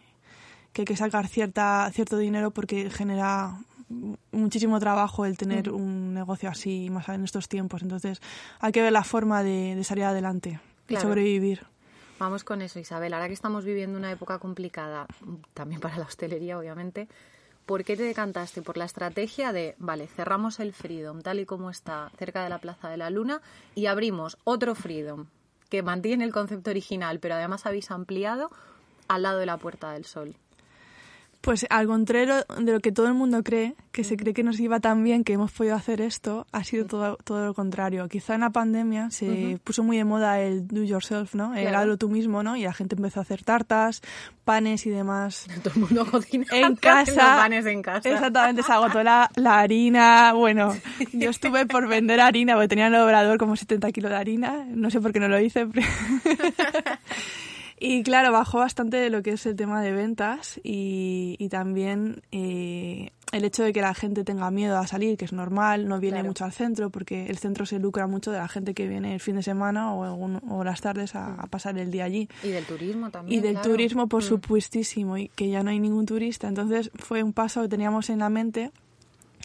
que 0.72 0.82
hay 0.82 0.86
que 0.86 0.96
sacar 0.96 1.28
cierta, 1.28 1.90
cierto 1.92 2.16
dinero 2.16 2.50
porque 2.50 2.90
genera 2.90 3.58
muchísimo 4.30 4.80
trabajo 4.80 5.26
el 5.26 5.36
tener 5.36 5.70
un 5.70 6.14
negocio 6.14 6.48
así 6.48 6.88
más 6.90 7.08
en 7.08 7.24
estos 7.24 7.48
tiempos. 7.48 7.82
Entonces 7.82 8.20
hay 8.60 8.72
que 8.72 8.82
ver 8.82 8.92
la 8.92 9.04
forma 9.04 9.42
de, 9.42 9.82
salir 9.84 10.04
adelante 10.04 10.60
y 10.88 10.96
sobrevivir. 10.96 11.66
Vamos 12.18 12.44
con 12.44 12.62
eso, 12.62 12.78
Isabel. 12.78 13.14
Ahora 13.14 13.26
que 13.26 13.34
estamos 13.34 13.64
viviendo 13.64 13.98
una 13.98 14.10
época 14.10 14.38
complicada, 14.38 15.06
también 15.54 15.80
para 15.80 15.98
la 15.98 16.04
hostelería, 16.04 16.58
obviamente, 16.58 17.08
¿por 17.66 17.84
qué 17.84 17.96
te 17.96 18.04
decantaste? 18.04 18.62
Por 18.62 18.76
la 18.76 18.84
estrategia 18.84 19.52
de, 19.52 19.74
vale, 19.78 20.06
cerramos 20.06 20.60
el 20.60 20.72
Freedom 20.72 21.20
tal 21.22 21.40
y 21.40 21.46
como 21.46 21.70
está 21.70 22.10
cerca 22.18 22.44
de 22.44 22.48
la 22.48 22.58
Plaza 22.58 22.88
de 22.88 22.96
la 22.96 23.10
Luna 23.10 23.40
y 23.74 23.86
abrimos 23.86 24.38
otro 24.44 24.74
Freedom 24.74 25.26
que 25.68 25.82
mantiene 25.82 26.24
el 26.24 26.32
concepto 26.32 26.70
original, 26.70 27.18
pero 27.18 27.34
además 27.34 27.66
habéis 27.66 27.90
ampliado 27.90 28.50
al 29.08 29.22
lado 29.22 29.38
de 29.38 29.46
la 29.46 29.56
Puerta 29.56 29.92
del 29.92 30.04
Sol. 30.04 30.36
Pues 31.42 31.66
al 31.70 31.88
contrario 31.88 32.44
de 32.56 32.72
lo 32.72 32.78
que 32.78 32.92
todo 32.92 33.08
el 33.08 33.14
mundo 33.14 33.42
cree, 33.42 33.74
que 33.90 34.04
se 34.04 34.16
cree 34.16 34.32
que 34.32 34.44
nos 34.44 34.60
iba 34.60 34.78
tan 34.78 35.02
bien 35.02 35.24
que 35.24 35.32
hemos 35.32 35.50
podido 35.50 35.74
hacer 35.74 36.00
esto, 36.00 36.46
ha 36.52 36.62
sido 36.62 36.86
todo, 36.86 37.18
todo 37.24 37.44
lo 37.46 37.52
contrario. 37.52 38.08
Quizá 38.08 38.36
en 38.36 38.42
la 38.42 38.50
pandemia 38.50 39.10
se 39.10 39.58
puso 39.64 39.82
muy 39.82 39.96
de 39.96 40.04
moda 40.04 40.40
el 40.40 40.68
do 40.68 40.84
yourself, 40.84 41.34
¿no? 41.34 41.52
El 41.56 41.74
hazlo 41.74 41.98
tú 41.98 42.08
mismo, 42.08 42.44
¿no? 42.44 42.54
Y 42.56 42.62
la 42.62 42.72
gente 42.72 42.94
empezó 42.94 43.18
a 43.18 43.22
hacer 43.24 43.42
tartas, 43.42 44.02
panes 44.44 44.86
y 44.86 44.90
demás. 44.90 45.48
Todo 45.64 45.74
el 45.74 45.80
mundo 45.80 46.06
cocina 46.06 46.46
en 46.52 46.76
casa. 46.76 47.38
panes 47.38 47.66
en 47.66 47.82
casa. 47.82 48.08
Exactamente, 48.08 48.62
se 48.62 48.72
agotó 48.72 49.02
la, 49.02 49.28
la 49.36 49.58
harina. 49.58 50.34
Bueno, 50.34 50.76
yo 51.12 51.30
estuve 51.30 51.66
por 51.66 51.88
vender 51.88 52.20
harina 52.20 52.54
porque 52.54 52.68
tenía 52.68 52.86
en 52.86 52.94
el 52.94 53.00
obrador 53.00 53.38
como 53.38 53.56
70 53.56 53.90
kilos 53.90 54.12
de 54.12 54.16
harina. 54.16 54.64
No 54.68 54.90
sé 54.92 55.00
por 55.00 55.12
qué 55.12 55.18
no 55.18 55.26
lo 55.26 55.40
hice. 55.40 55.66
Y 57.84 58.04
claro, 58.04 58.30
bajó 58.30 58.58
bastante 58.58 59.10
lo 59.10 59.24
que 59.24 59.32
es 59.32 59.44
el 59.44 59.56
tema 59.56 59.82
de 59.82 59.90
ventas 59.90 60.60
y, 60.62 61.34
y 61.40 61.48
también 61.48 62.22
eh, 62.30 63.10
el 63.32 63.44
hecho 63.44 63.64
de 63.64 63.72
que 63.72 63.80
la 63.80 63.92
gente 63.92 64.22
tenga 64.22 64.48
miedo 64.52 64.78
a 64.78 64.86
salir, 64.86 65.16
que 65.18 65.24
es 65.24 65.32
normal, 65.32 65.88
no 65.88 65.98
viene 65.98 66.22
mucho 66.22 66.44
al 66.44 66.52
centro 66.52 66.90
porque 66.90 67.26
el 67.26 67.38
centro 67.38 67.66
se 67.66 67.80
lucra 67.80 68.06
mucho 68.06 68.30
de 68.30 68.38
la 68.38 68.46
gente 68.46 68.72
que 68.72 68.86
viene 68.86 69.14
el 69.14 69.20
fin 69.20 69.34
de 69.34 69.42
semana 69.42 69.92
o, 69.94 70.38
o 70.48 70.62
las 70.62 70.80
tardes 70.80 71.16
a, 71.16 71.44
pasar 71.50 71.76
el 71.76 71.90
día 71.90 72.04
allí. 72.04 72.28
Y 72.44 72.50
del 72.50 72.64
turismo 72.66 73.10
también. 73.10 73.36
Y 73.36 73.42
del 73.42 73.60
turismo, 73.60 74.06
por 74.06 74.22
mm. 74.22 74.26
supuestísimo, 74.28 75.18
y 75.18 75.26
que 75.30 75.48
ya 75.48 75.64
no 75.64 75.70
hay 75.70 75.80
ningún 75.80 76.06
turista. 76.06 76.46
Entonces 76.46 76.88
fue 76.94 77.24
un 77.24 77.32
paso 77.32 77.62
que 77.62 77.68
teníamos 77.68 78.10
en 78.10 78.20
la 78.20 78.28
mente 78.28 78.70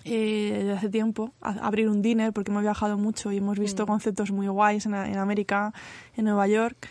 eh, 0.06 0.58
desde 0.60 0.74
hace 0.74 0.90
tiempo, 0.90 1.34
abrir 1.42 1.90
un 1.90 2.04
dinner, 2.04 2.34
porque 2.34 2.52
hemos 2.52 2.62
viajado 2.62 3.00
mucho 3.00 3.32
y 3.32 3.38
hemos 3.38 3.58
visto 3.58 3.86
mm. 3.86 3.88
conceptos 3.88 4.30
muy 4.30 4.48
guays 4.48 4.86
en, 4.86 4.94
en 4.94 5.18
América, 5.18 5.74
en 6.16 6.26
Nueva 6.26 6.48
York 6.48 6.88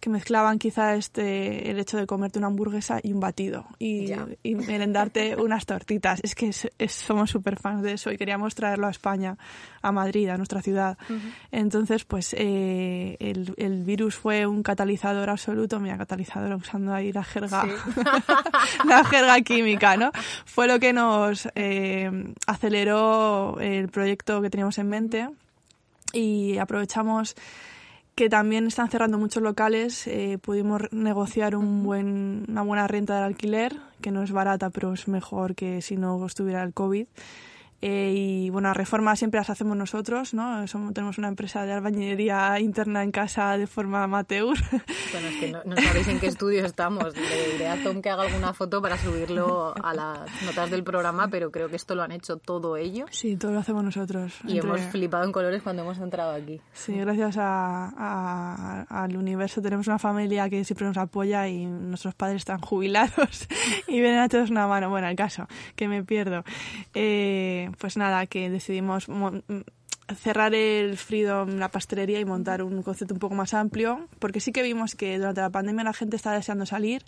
que 0.00 0.08
mezclaban 0.08 0.58
quizá 0.58 0.94
este 0.94 1.70
el 1.70 1.78
hecho 1.78 1.98
de 1.98 2.06
comerte 2.06 2.38
una 2.38 2.48
hamburguesa 2.48 3.00
y 3.02 3.12
un 3.12 3.20
batido 3.20 3.66
y, 3.78 4.12
y 4.42 4.54
merendarte 4.54 5.36
unas 5.38 5.66
tortitas. 5.66 6.20
Es 6.22 6.34
que 6.34 6.52
somos 6.88 7.30
súper 7.30 7.58
fans 7.58 7.82
de 7.82 7.92
eso 7.92 8.10
y 8.10 8.16
queríamos 8.16 8.54
traerlo 8.54 8.86
a 8.86 8.90
España, 8.90 9.36
a 9.82 9.92
Madrid, 9.92 10.28
a 10.30 10.38
nuestra 10.38 10.62
ciudad. 10.62 10.96
Entonces, 11.52 12.04
pues 12.04 12.34
eh, 12.36 13.16
el, 13.20 13.54
el, 13.58 13.84
virus 13.84 14.16
fue 14.16 14.46
un 14.46 14.62
catalizador 14.62 15.28
absoluto, 15.28 15.78
mira, 15.80 15.98
catalizador 15.98 16.54
usando 16.54 16.94
ahí 16.94 17.12
la 17.12 17.22
jerga, 17.22 17.66
la 18.86 19.04
jerga 19.04 19.40
química, 19.42 19.96
¿no? 19.96 20.12
Fue 20.46 20.66
lo 20.66 20.80
que 20.80 20.94
nos 20.94 21.46
eh, 21.54 22.10
aceleró 22.46 23.58
el 23.60 23.88
proyecto 23.88 24.40
que 24.40 24.48
teníamos 24.48 24.78
en 24.78 24.88
mente 24.88 25.28
y 26.12 26.58
aprovechamos 26.58 27.36
que 28.20 28.28
también 28.28 28.66
están 28.66 28.90
cerrando 28.90 29.16
muchos 29.16 29.42
locales. 29.42 30.06
Eh, 30.06 30.36
pudimos 30.42 30.82
negociar 30.92 31.56
un 31.56 31.82
buen, 31.82 32.44
una 32.48 32.60
buena 32.60 32.86
renta 32.86 33.14
del 33.14 33.24
alquiler, 33.24 33.74
que 34.02 34.10
no 34.10 34.22
es 34.22 34.30
barata, 34.30 34.68
pero 34.68 34.92
es 34.92 35.08
mejor 35.08 35.54
que 35.54 35.80
si 35.80 35.96
no 35.96 36.26
estuviera 36.26 36.62
el 36.62 36.74
COVID. 36.74 37.06
Eh, 37.82 38.12
y 38.14 38.50
bueno, 38.50 38.68
las 38.68 38.76
reformas 38.76 39.18
siempre 39.18 39.40
las 39.40 39.48
hacemos 39.48 39.76
nosotros, 39.76 40.34
¿no? 40.34 40.66
Somos, 40.66 40.92
tenemos 40.92 41.16
una 41.18 41.28
empresa 41.28 41.64
de 41.64 41.72
albañilería 41.72 42.60
interna 42.60 43.02
en 43.02 43.10
casa 43.10 43.56
de 43.56 43.66
forma 43.66 44.04
amateur. 44.04 44.56
Bueno, 45.12 45.26
es 45.26 45.36
que 45.40 45.50
no, 45.50 45.76
sabéis 45.76 46.06
en 46.06 46.20
qué 46.20 46.28
estudio 46.28 46.64
estamos. 46.64 47.16
Le 47.16 47.52
diré 47.52 47.68
a 47.68 47.82
Tom 47.82 48.00
que 48.00 48.10
haga 48.10 48.22
alguna 48.22 48.54
foto 48.54 48.80
para 48.80 48.96
subirlo 48.96 49.74
a 49.82 49.92
las 49.92 50.42
notas 50.44 50.70
del 50.70 50.84
programa, 50.84 51.26
pero 51.26 51.50
creo 51.50 51.68
que 51.68 51.74
esto 51.74 51.96
lo 51.96 52.04
han 52.04 52.12
hecho 52.12 52.36
todo 52.36 52.76
ellos. 52.76 53.10
Sí, 53.10 53.36
todo 53.36 53.50
lo 53.50 53.58
hacemos 53.58 53.82
nosotros. 53.82 54.34
Y 54.46 54.58
hemos 54.58 54.80
flipado 54.82 55.24
en 55.24 55.32
colores 55.32 55.62
cuando 55.62 55.82
hemos 55.82 55.98
entrado 55.98 56.30
aquí. 56.30 56.60
Sí, 56.72 56.94
gracias 56.94 57.36
a, 57.38 58.82
al 58.88 59.16
universo 59.16 59.60
tenemos 59.60 59.88
una 59.88 59.98
familia 59.98 60.48
que 60.48 60.64
siempre 60.64 60.86
nos 60.86 60.96
apoya 60.96 61.48
y 61.48 61.66
nuestros 61.66 62.14
padres 62.14 62.36
están 62.36 62.60
jubilados 62.60 63.48
y 63.88 64.00
vienen 64.00 64.20
a 64.20 64.28
todos 64.28 64.50
una 64.50 64.68
mano. 64.68 64.90
Bueno, 64.90 65.08
el 65.08 65.16
caso, 65.16 65.48
que 65.74 65.88
me 65.88 66.04
pierdo. 66.04 66.44
Eh, 66.94 67.69
pues 67.78 67.96
nada, 67.96 68.26
que 68.26 68.50
decidimos 68.50 69.08
cerrar 70.14 70.54
el 70.54 70.96
Freedom, 70.96 71.56
la 71.56 71.70
pastelería 71.70 72.20
y 72.20 72.24
montar 72.24 72.62
un 72.62 72.82
concepto 72.82 73.14
un 73.14 73.20
poco 73.20 73.34
más 73.34 73.54
amplio, 73.54 74.08
porque 74.18 74.40
sí 74.40 74.52
que 74.52 74.62
vimos 74.62 74.94
que 74.94 75.18
durante 75.18 75.40
la 75.40 75.50
pandemia 75.50 75.84
la 75.84 75.92
gente 75.92 76.16
estaba 76.16 76.36
deseando 76.36 76.66
salir 76.66 77.04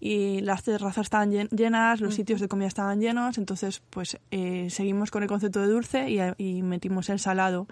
y 0.00 0.40
las 0.40 0.62
terrazas 0.62 1.06
estaban 1.06 1.30
llenas, 1.30 2.00
los 2.00 2.14
sitios 2.14 2.40
de 2.40 2.48
comida 2.48 2.68
estaban 2.68 3.00
llenos, 3.00 3.38
entonces 3.38 3.82
pues 3.90 4.18
eh, 4.30 4.68
seguimos 4.70 5.10
con 5.10 5.22
el 5.22 5.28
concepto 5.28 5.60
de 5.60 5.68
dulce 5.68 6.10
y, 6.10 6.18
y 6.38 6.62
metimos 6.62 7.08
el 7.10 7.18
salado. 7.18 7.66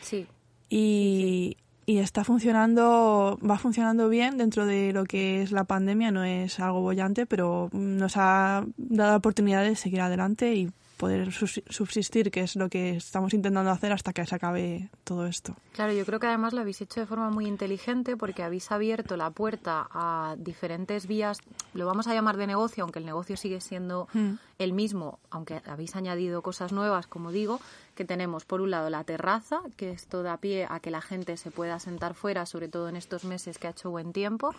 Sí. 0.00 0.26
Y, 0.68 1.56
y 1.84 1.98
está 1.98 2.24
funcionando, 2.24 3.38
va 3.48 3.58
funcionando 3.58 4.08
bien 4.08 4.38
dentro 4.38 4.66
de 4.66 4.92
lo 4.92 5.04
que 5.04 5.42
es 5.42 5.52
la 5.52 5.64
pandemia, 5.64 6.10
no 6.10 6.24
es 6.24 6.60
algo 6.60 6.80
bollante, 6.80 7.26
pero 7.26 7.68
nos 7.72 8.16
ha 8.16 8.64
dado 8.76 9.10
la 9.10 9.16
oportunidad 9.16 9.64
de 9.64 9.74
seguir 9.74 10.00
adelante 10.00 10.54
y 10.54 10.70
poder 11.02 11.32
subsistir, 11.32 12.30
que 12.30 12.42
es 12.42 12.54
lo 12.54 12.68
que 12.68 12.90
estamos 12.90 13.34
intentando 13.34 13.72
hacer 13.72 13.90
hasta 13.90 14.12
que 14.12 14.24
se 14.24 14.36
acabe 14.36 14.88
todo 15.02 15.26
esto. 15.26 15.56
Claro, 15.72 15.92
yo 15.92 16.06
creo 16.06 16.20
que 16.20 16.28
además 16.28 16.52
lo 16.52 16.60
habéis 16.60 16.80
hecho 16.80 17.00
de 17.00 17.06
forma 17.06 17.28
muy 17.28 17.48
inteligente 17.48 18.16
porque 18.16 18.44
habéis 18.44 18.70
abierto 18.70 19.16
la 19.16 19.30
puerta 19.30 19.88
a 19.90 20.36
diferentes 20.38 21.08
vías, 21.08 21.38
lo 21.74 21.86
vamos 21.86 22.06
a 22.06 22.14
llamar 22.14 22.36
de 22.36 22.46
negocio, 22.46 22.84
aunque 22.84 23.00
el 23.00 23.04
negocio 23.04 23.36
sigue 23.36 23.60
siendo 23.60 24.06
hmm. 24.12 24.34
el 24.60 24.72
mismo, 24.74 25.18
aunque 25.30 25.60
habéis 25.66 25.96
añadido 25.96 26.40
cosas 26.40 26.70
nuevas, 26.70 27.08
como 27.08 27.32
digo, 27.32 27.60
que 27.96 28.04
tenemos 28.04 28.44
por 28.44 28.60
un 28.60 28.70
lado 28.70 28.88
la 28.88 29.02
terraza, 29.02 29.58
que 29.76 29.90
esto 29.90 30.22
da 30.22 30.36
pie 30.36 30.68
a 30.70 30.78
que 30.78 30.92
la 30.92 31.00
gente 31.00 31.36
se 31.36 31.50
pueda 31.50 31.80
sentar 31.80 32.14
fuera, 32.14 32.46
sobre 32.46 32.68
todo 32.68 32.88
en 32.88 32.94
estos 32.94 33.24
meses 33.24 33.58
que 33.58 33.66
ha 33.66 33.70
hecho 33.70 33.90
buen 33.90 34.12
tiempo. 34.12 34.54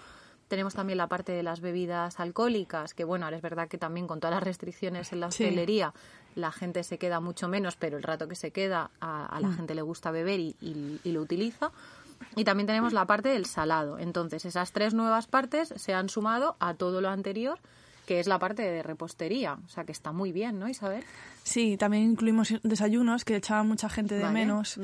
Tenemos 0.49 0.73
también 0.73 0.97
la 0.97 1.08
parte 1.08 1.32
de 1.32 1.41
las 1.41 1.62
bebidas 1.62 2.19
alcohólicas, 2.19 2.93
que 2.93 3.06
bueno, 3.06 3.25
ahora 3.25 3.38
es 3.38 3.41
verdad 3.41 3.67
que 3.69 3.77
también 3.77 4.08
con 4.08 4.19
todas 4.19 4.36
las 4.36 4.43
restricciones 4.43 5.12
en 5.13 5.21
la 5.21 5.27
hostelería 5.27 5.93
la 6.35 6.51
gente 6.51 6.83
se 6.83 6.97
queda 6.97 7.19
mucho 7.19 7.47
menos, 7.47 7.75
pero 7.75 7.97
el 7.97 8.03
rato 8.03 8.27
que 8.27 8.35
se 8.35 8.51
queda 8.51 8.91
a, 8.99 9.39
la 9.41 9.49
mm. 9.49 9.55
gente 9.55 9.75
le 9.75 9.81
gusta 9.81 10.11
beber 10.11 10.39
y, 10.39 10.55
y, 10.61 11.11
lo 11.11 11.21
utiliza. 11.21 11.71
Y 12.35 12.43
también 12.43 12.67
tenemos 12.67 12.93
la 12.93 13.05
parte 13.05 13.29
del 13.29 13.45
salado. 13.45 13.99
Entonces, 13.99 14.45
esas 14.45 14.71
tres 14.71 14.93
nuevas 14.93 15.27
partes 15.27 15.73
se 15.75 15.93
han 15.93 16.09
sumado 16.09 16.55
a 16.59 16.73
todo 16.73 17.01
lo 17.01 17.09
anterior, 17.09 17.59
que 18.05 18.19
es 18.19 18.27
la 18.27 18.39
parte 18.39 18.63
de 18.63 18.83
repostería. 18.83 19.57
O 19.65 19.69
sea, 19.69 19.85
que 19.85 19.91
está 19.91 20.11
muy 20.11 20.31
bien, 20.31 20.59
¿no, 20.59 20.69
Isabel? 20.69 21.03
Sí, 21.43 21.75
también 21.77 22.03
incluimos 22.03 22.53
desayunos 22.63 23.25
que 23.25 23.35
echaba 23.35 23.63
mucha 23.63 23.89
gente 23.89 24.15
de 24.15 24.29
menos. 24.29 24.79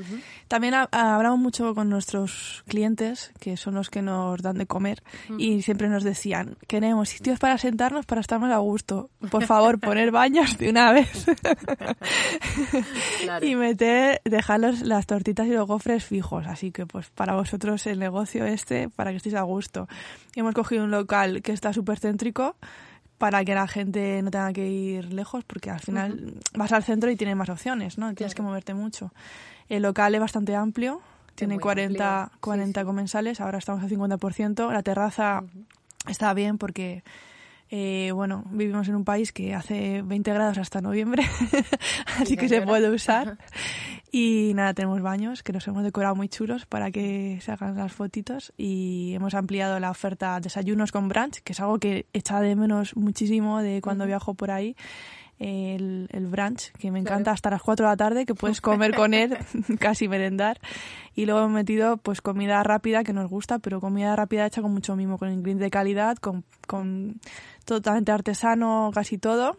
También 0.49 0.73
hablamos 0.91 1.39
mucho 1.39 1.73
con 1.73 1.89
nuestros 1.89 2.63
clientes, 2.67 3.31
que 3.39 3.55
son 3.55 3.75
los 3.75 3.89
que 3.89 4.01
nos 4.01 4.41
dan 4.41 4.57
de 4.57 4.65
comer, 4.65 5.01
y 5.37 5.61
siempre 5.61 5.87
nos 5.87 6.03
decían, 6.03 6.57
queremos 6.67 7.09
sitios 7.09 7.39
para 7.39 7.57
sentarnos 7.57 8.05
para 8.05 8.19
estar 8.19 8.39
más 8.39 8.51
a 8.51 8.57
gusto. 8.57 9.09
Por 9.31 9.45
favor, 9.45 9.79
poner 9.79 10.11
baños 10.11 10.57
de 10.57 10.69
una 10.69 10.91
vez. 10.91 11.27
y 13.41 13.55
meter, 13.55 14.21
dejar 14.25 14.59
las 14.59 15.05
tortitas 15.05 15.47
y 15.47 15.51
los 15.51 15.65
gofres 15.65 16.03
fijos. 16.03 16.45
Así 16.45 16.71
que 16.71 16.85
pues 16.85 17.09
para 17.09 17.35
vosotros 17.35 17.87
el 17.87 17.99
negocio 17.99 18.45
este, 18.45 18.89
para 18.89 19.11
que 19.11 19.17
estéis 19.17 19.35
a 19.35 19.43
gusto. 19.43 19.87
Hemos 20.35 20.53
cogido 20.53 20.83
un 20.83 20.91
local 20.91 21.41
que 21.41 21.53
está 21.53 21.71
súper 21.71 21.99
céntrico, 21.99 22.57
para 23.19 23.45
que 23.45 23.53
la 23.53 23.67
gente 23.67 24.21
no 24.23 24.31
tenga 24.31 24.51
que 24.53 24.67
ir 24.67 25.13
lejos, 25.13 25.43
porque 25.43 25.69
al 25.69 25.81
final 25.81 26.33
vas 26.55 26.71
al 26.71 26.83
centro 26.83 27.11
y 27.11 27.17
tienes 27.17 27.35
más 27.35 27.49
opciones, 27.49 27.97
¿no? 27.97 28.15
Tienes 28.15 28.33
que 28.33 28.41
moverte 28.41 28.73
mucho. 28.73 29.11
El 29.67 29.83
local 29.83 30.15
es 30.15 30.21
bastante 30.21 30.55
amplio, 30.55 31.01
tiene 31.35 31.59
40, 31.59 32.31
40 32.39 32.85
comensales, 32.85 33.41
ahora 33.41 33.57
estamos 33.57 33.83
al 33.83 33.89
50%. 33.89 34.71
La 34.71 34.81
terraza 34.83 35.43
está 36.07 36.33
bien 36.33 36.57
porque 36.57 37.03
eh, 37.71 38.11
bueno, 38.13 38.43
vivimos 38.49 38.87
en 38.87 38.95
un 38.95 39.05
país 39.05 39.31
que 39.31 39.53
hace 39.53 40.01
20 40.01 40.33
grados 40.33 40.57
hasta 40.57 40.81
noviembre, 40.81 41.23
así 42.19 42.35
que 42.35 42.49
se 42.49 42.61
puede 42.63 42.89
usar. 42.89 43.37
Y 44.11 44.53
nada, 44.55 44.73
tenemos 44.73 45.01
baños 45.01 45.43
que 45.43 45.53
los 45.53 45.67
hemos 45.67 45.83
decorado 45.83 46.15
muy 46.15 46.29
chulos 46.29 46.65
para 46.65 46.89
que 46.89 47.37
se 47.41 47.51
hagan 47.51 47.77
las 47.77 47.93
fotitos 47.93 48.53
y 48.57 49.13
hemos 49.13 49.35
ampliado 49.35 49.79
la 49.79 49.91
oferta 49.91 50.39
desayunos 50.39 50.91
con 50.91 51.09
brunch, 51.09 51.41
que 51.43 51.53
es 51.53 51.59
algo 51.59 51.77
que 51.77 52.07
echa 52.11 52.41
de 52.41 52.55
menos 52.55 52.95
muchísimo 52.95 53.61
de 53.61 53.81
cuando 53.81 54.07
viajo 54.07 54.33
por 54.33 54.49
ahí. 54.49 54.75
El, 55.37 56.09
el, 56.11 56.27
brunch, 56.27 56.73
que 56.73 56.91
me 56.91 56.99
encanta 56.99 57.31
hasta 57.31 57.49
las 57.49 57.61
4 57.61 57.85
de 57.85 57.91
la 57.91 57.95
tarde, 57.95 58.25
que 58.25 58.35
puedes 58.35 58.59
comer 58.59 58.93
con 58.93 59.13
él, 59.13 59.37
casi 59.79 60.09
merendar. 60.09 60.59
Y 61.15 61.25
luego 61.25 61.41
hemos 61.41 61.51
metido 61.51 61.95
pues 61.95 62.19
comida 62.19 62.61
rápida 62.63 63.05
que 63.05 63.13
nos 63.13 63.29
gusta, 63.29 63.59
pero 63.59 63.79
comida 63.79 64.13
rápida 64.17 64.45
hecha 64.45 64.61
con 64.61 64.73
mucho 64.73 64.97
mimo, 64.97 65.17
con 65.17 65.31
ingredientes 65.31 65.67
de 65.67 65.71
calidad, 65.71 66.17
con, 66.17 66.43
con 66.67 67.21
totalmente 67.69 68.11
artesano, 68.11 68.91
casi 68.93 69.17
todo 69.17 69.55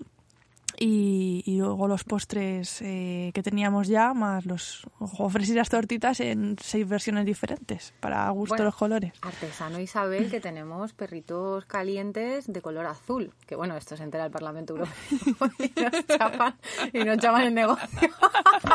y, 0.82 1.58
luego 1.58 1.88
los 1.88 2.04
postres 2.04 2.80
eh, 2.80 3.32
que 3.34 3.42
teníamos 3.42 3.86
ya, 3.86 4.14
más 4.14 4.46
los 4.46 4.86
ofrecí 4.98 5.52
las 5.52 5.68
tortitas 5.68 6.20
en 6.20 6.56
seis 6.58 6.88
versiones 6.88 7.26
diferentes, 7.26 7.92
para 8.00 8.28
gusto 8.30 8.56
de 8.56 8.64
los 8.64 8.74
colores. 8.74 9.12
Artesano 9.20 9.78
Isabel, 9.78 10.30
que 10.30 10.40
tenemos 10.40 10.94
perritos 10.94 11.66
calientes 11.66 12.50
de 12.50 12.62
color 12.62 12.86
azul, 12.86 13.34
que 13.46 13.56
bueno, 13.56 13.76
esto 13.76 13.94
se 13.94 14.04
entera 14.04 14.24
el 14.24 14.30
Parlamento 14.30 14.72
Europeo 14.72 15.50
y 15.58 15.80
nos 15.80 16.06
chapan, 16.06 16.54
y 16.94 17.04
nos 17.04 17.22
el 17.42 17.54
negocio. 17.54 18.10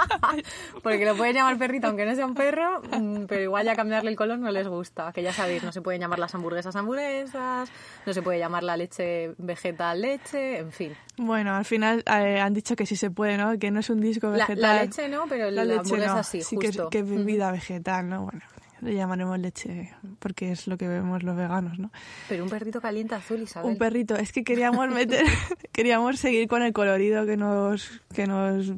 Porque 0.83 1.05
lo 1.05 1.17
pueden 1.17 1.35
llamar 1.35 1.57
perrito 1.57 1.87
aunque 1.87 2.05
no 2.05 2.13
sea 2.13 2.27
un 2.27 2.35
perro, 2.35 2.83
mm, 2.83 3.25
pero 3.25 3.41
igual 3.41 3.65
ya 3.65 3.75
cambiarle 3.75 4.11
el 4.11 4.15
color 4.15 4.37
no 4.37 4.51
les 4.51 4.67
gusta, 4.67 5.11
que 5.11 5.23
ya 5.23 5.33
sabéis, 5.33 5.63
no 5.63 5.71
se 5.71 5.81
pueden 5.81 6.01
llamar 6.01 6.19
las 6.19 6.35
hamburguesas 6.35 6.75
hamburguesas, 6.75 7.71
no 8.05 8.13
se 8.13 8.21
puede 8.21 8.37
llamar 8.37 8.61
la 8.61 8.77
leche 8.77 9.33
vegetal 9.39 10.01
leche, 10.01 10.59
en 10.59 10.71
fin. 10.71 10.95
Bueno, 11.17 11.55
al 11.55 11.65
final 11.65 11.94
eh, 12.05 12.39
han 12.39 12.53
dicho 12.53 12.75
que 12.75 12.85
sí 12.85 12.95
se 12.95 13.11
puede, 13.11 13.37
¿no? 13.37 13.57
Que 13.57 13.71
no 13.71 13.79
es 13.79 13.89
un 13.89 14.01
disco 14.01 14.29
vegetal. 14.29 14.61
La, 14.61 14.83
leche 14.83 15.09
no, 15.09 15.25
pero 15.27 15.51
la, 15.51 15.65
leche 15.65 15.97
no. 15.97 16.23
sí, 16.23 16.41
sí 16.41 16.57
Que, 16.57 16.67
es, 16.67 17.09
bebida 17.09 17.51
vegetal, 17.51 18.09
¿no? 18.09 18.23
Bueno, 18.23 18.41
le 18.81 18.93
llamaremos 18.93 19.39
leche 19.39 19.93
porque 20.19 20.51
es 20.51 20.67
lo 20.67 20.77
que 20.77 20.87
bebemos 20.87 21.23
los 21.23 21.35
veganos, 21.35 21.79
¿no? 21.79 21.91
Pero 22.29 22.43
un 22.43 22.49
perrito 22.49 22.81
caliente 22.81 23.15
azul, 23.15 23.41
Isabel. 23.41 23.71
Un 23.71 23.77
perrito, 23.77 24.15
es 24.15 24.31
que 24.31 24.43
queríamos 24.43 24.89
meter, 24.89 25.25
queríamos 25.71 26.19
seguir 26.19 26.47
con 26.47 26.61
el 26.61 26.73
colorido 26.73 27.25
que 27.25 27.37
nos, 27.37 28.01
que 28.13 28.27
nos 28.27 28.69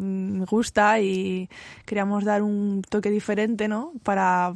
gusta 0.46 1.00
y 1.00 1.50
queríamos 1.86 2.24
dar 2.26 2.42
un 2.42 2.82
toque 2.88 3.10
diferente, 3.10 3.68
¿no? 3.68 3.94
Para 4.04 4.56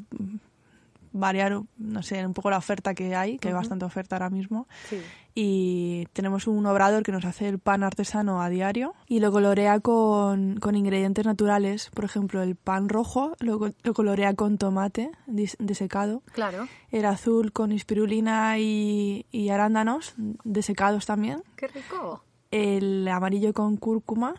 variar, 1.13 1.61
no 1.77 2.03
sé, 2.03 2.25
un 2.25 2.33
poco 2.33 2.49
la 2.49 2.57
oferta 2.57 2.93
que 2.93 3.15
hay, 3.15 3.37
que 3.37 3.49
hay 3.49 3.53
bastante 3.53 3.85
oferta 3.85 4.15
ahora 4.15 4.29
mismo. 4.29 4.67
Sí. 4.89 5.01
Y 5.33 6.07
tenemos 6.13 6.47
un 6.47 6.65
obrador 6.65 7.03
que 7.03 7.11
nos 7.11 7.23
hace 7.23 7.47
el 7.47 7.59
pan 7.59 7.83
artesano 7.83 8.41
a 8.41 8.49
diario 8.49 8.93
y 9.07 9.19
lo 9.19 9.31
colorea 9.31 9.79
con, 9.79 10.57
con 10.59 10.75
ingredientes 10.75 11.25
naturales. 11.25 11.89
Por 11.93 12.03
ejemplo, 12.03 12.41
el 12.41 12.55
pan 12.55 12.89
rojo 12.89 13.35
lo, 13.39 13.71
lo 13.83 13.93
colorea 13.93 14.33
con 14.33 14.57
tomate 14.57 15.11
desecado. 15.27 16.21
Claro. 16.33 16.67
El 16.91 17.05
azul 17.05 17.53
con 17.53 17.71
espirulina 17.71 18.59
y, 18.59 19.25
y 19.31 19.49
arándanos 19.49 20.13
desecados 20.43 21.05
también. 21.05 21.43
¡Qué 21.55 21.67
rico! 21.67 22.23
El 22.51 23.07
amarillo 23.07 23.53
con 23.53 23.77
cúrcuma 23.77 24.35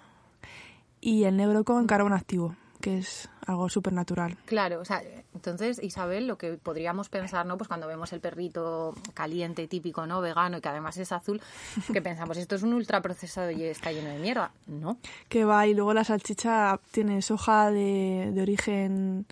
y 1.00 1.24
el 1.24 1.36
negro 1.38 1.64
con 1.64 1.86
carbón 1.86 2.12
activo 2.12 2.54
que 2.82 2.98
es 2.98 3.30
algo 3.46 3.70
súper 3.70 3.94
natural. 3.94 4.36
Claro, 4.44 4.80
o 4.80 4.84
sea, 4.84 5.02
entonces, 5.34 5.82
Isabel, 5.82 6.26
lo 6.26 6.36
que 6.36 6.54
podríamos 6.54 7.08
pensar, 7.08 7.46
¿no? 7.46 7.56
Pues 7.56 7.68
cuando 7.68 7.86
vemos 7.86 8.12
el 8.12 8.20
perrito 8.20 8.94
caliente, 9.14 9.66
típico, 9.68 10.06
¿no? 10.06 10.20
Vegano 10.20 10.58
y 10.58 10.60
que 10.60 10.68
además 10.68 10.98
es 10.98 11.12
azul, 11.12 11.40
que 11.92 12.02
pensamos, 12.02 12.36
esto 12.36 12.56
es 12.56 12.62
un 12.62 12.74
ultraprocesado 12.74 13.50
y 13.50 13.62
está 13.64 13.92
lleno 13.92 14.10
de 14.10 14.18
mierda. 14.18 14.52
No. 14.66 14.98
Que 15.30 15.44
va, 15.44 15.66
y 15.66 15.74
luego 15.74 15.94
la 15.94 16.04
salchicha 16.04 16.78
tiene 16.90 17.22
soja 17.22 17.70
de, 17.70 18.30
de 18.34 18.42
origen 18.42 19.26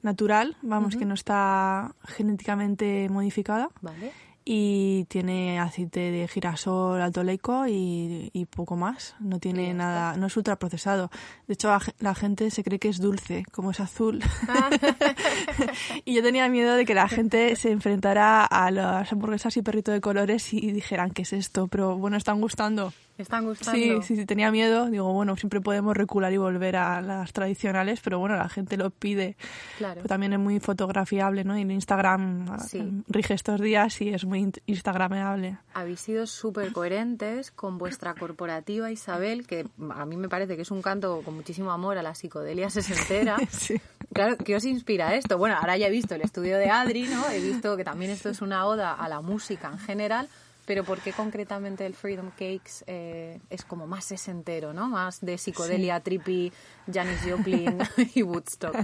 natural, 0.00 0.56
vamos, 0.62 0.96
que 0.96 1.04
no 1.04 1.14
está 1.14 1.94
genéticamente 2.04 3.08
modificada. 3.10 3.68
Vale 3.82 4.12
y 4.44 5.04
tiene 5.04 5.60
aceite 5.60 6.10
de 6.10 6.26
girasol 6.26 7.00
alto 7.00 7.22
leico 7.22 7.66
y, 7.66 8.30
y 8.32 8.46
poco 8.46 8.76
más. 8.76 9.14
No 9.20 9.38
tiene 9.38 9.72
nada, 9.74 10.16
no 10.16 10.26
es 10.26 10.36
ultra 10.36 10.56
procesado. 10.56 11.10
De 11.46 11.54
hecho, 11.54 11.70
la, 12.00 12.14
gente 12.14 12.50
se 12.50 12.64
cree 12.64 12.78
que 12.78 12.88
es 12.88 12.98
dulce, 12.98 13.44
como 13.52 13.70
es 13.70 13.80
azul. 13.80 14.20
Ah. 14.48 14.70
y 16.04 16.14
yo 16.14 16.22
tenía 16.22 16.48
miedo 16.48 16.74
de 16.74 16.84
que 16.84 16.94
la 16.94 17.08
gente 17.08 17.56
se 17.56 17.70
enfrentara 17.70 18.44
a 18.44 18.70
las 18.70 19.12
hamburguesas 19.12 19.56
y 19.56 19.62
perrito 19.62 19.92
de 19.92 20.00
colores 20.00 20.52
y 20.52 20.72
dijeran, 20.72 21.10
¿qué 21.10 21.22
es 21.22 21.32
esto? 21.32 21.68
Pero 21.68 21.96
bueno, 21.96 22.16
están 22.16 22.40
gustando. 22.40 22.92
¿Están 23.18 23.44
gustando? 23.44 23.78
Sí, 23.78 24.02
sí, 24.02 24.16
sí, 24.16 24.26
tenía 24.26 24.50
miedo. 24.50 24.86
Digo, 24.88 25.12
bueno, 25.12 25.36
siempre 25.36 25.60
podemos 25.60 25.96
recular 25.96 26.32
y 26.32 26.38
volver 26.38 26.76
a 26.76 27.00
las 27.02 27.32
tradicionales, 27.32 28.00
pero 28.02 28.18
bueno, 28.18 28.36
la 28.36 28.48
gente 28.48 28.76
lo 28.76 28.90
pide. 28.90 29.36
Claro. 29.78 30.02
también 30.04 30.32
es 30.32 30.38
muy 30.38 30.60
fotografiable, 30.60 31.44
¿no? 31.44 31.56
Y 31.56 31.62
en 31.62 31.70
Instagram 31.70 32.46
ah, 32.48 32.66
rige 33.08 33.34
estos 33.34 33.60
días 33.60 34.00
y 34.00 34.10
es 34.10 34.24
muy 34.24 34.52
instagrameable. 34.66 35.58
Habéis 35.74 36.00
sido 36.00 36.26
súper 36.26 36.72
coherentes 36.72 37.50
con 37.50 37.78
vuestra 37.78 38.14
corporativa, 38.14 38.90
Isabel, 38.90 39.46
que 39.46 39.66
a 39.94 40.06
mí 40.06 40.16
me 40.16 40.28
parece 40.28 40.56
que 40.56 40.62
es 40.62 40.70
un 40.70 40.82
canto 40.82 41.22
con 41.22 41.34
muchísimo 41.34 41.70
amor 41.70 41.98
a 41.98 42.02
la 42.02 42.14
psicodelia 42.14 42.70
sesentera. 42.70 43.36
sí. 43.50 43.80
Claro, 44.12 44.36
¿qué 44.36 44.56
os 44.56 44.64
inspira 44.64 45.14
esto? 45.14 45.38
Bueno, 45.38 45.56
ahora 45.56 45.76
ya 45.76 45.86
he 45.86 45.90
visto 45.90 46.14
el 46.14 46.22
estudio 46.22 46.58
de 46.58 46.70
Adri, 46.70 47.04
¿no? 47.04 47.30
He 47.30 47.40
visto 47.40 47.76
que 47.76 47.84
también 47.84 48.10
esto 48.10 48.28
es 48.28 48.42
una 48.42 48.66
oda 48.66 48.92
a 48.92 49.08
la 49.08 49.20
música 49.20 49.70
en 49.70 49.78
general, 49.78 50.28
Pero 50.72 50.84
¿por 50.84 51.00
qué 51.00 51.12
concretamente 51.12 51.84
el 51.84 51.92
Freedom 51.92 52.30
Cakes 52.30 52.82
eh, 52.86 53.38
es 53.50 53.62
como 53.62 53.86
más 53.86 54.06
sesentero, 54.06 54.72
¿no? 54.72 54.88
Más 54.88 55.20
de 55.20 55.36
psicodelia, 55.36 56.00
trippy, 56.00 56.50
Janis 56.90 57.20
Joplin 57.28 57.76
y 58.14 58.22
Woodstock. 58.22 58.74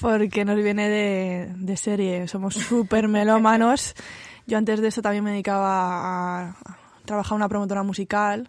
Porque 0.00 0.46
nos 0.46 0.56
viene 0.56 0.88
de, 0.88 1.52
de 1.54 1.76
serie, 1.76 2.26
somos 2.28 2.54
súper 2.54 3.08
melómanos. 3.08 3.94
Yo 4.46 4.56
antes 4.56 4.80
de 4.80 4.88
eso 4.88 5.02
también 5.02 5.22
me 5.22 5.32
dedicaba 5.32 6.46
a 6.48 6.56
trabajar 7.04 7.32
en 7.32 7.36
una 7.36 7.50
promotora 7.50 7.82
musical 7.82 8.48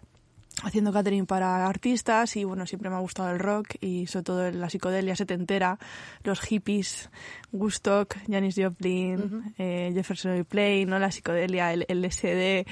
haciendo 0.63 0.91
catering 0.91 1.25
para 1.25 1.67
artistas 1.67 2.35
y 2.35 2.43
bueno, 2.43 2.65
siempre 2.65 2.89
me 2.89 2.95
ha 2.95 2.99
gustado 2.99 3.31
el 3.31 3.39
rock 3.39 3.75
y 3.79 4.07
sobre 4.07 4.23
todo 4.23 4.51
la 4.51 4.69
psicodelia 4.69 5.15
setentera, 5.15 5.77
los 6.23 6.39
hippies, 6.41 7.09
Woodstock, 7.51 8.15
Janis 8.27 8.55
Joplin, 8.57 9.53
eh, 9.57 9.91
Jefferson 9.93 10.45
Play, 10.45 10.85
¿no? 10.85 10.99
la 10.99 11.11
psicodelia, 11.11 11.73
el 11.73 11.85
LSD 11.87 12.67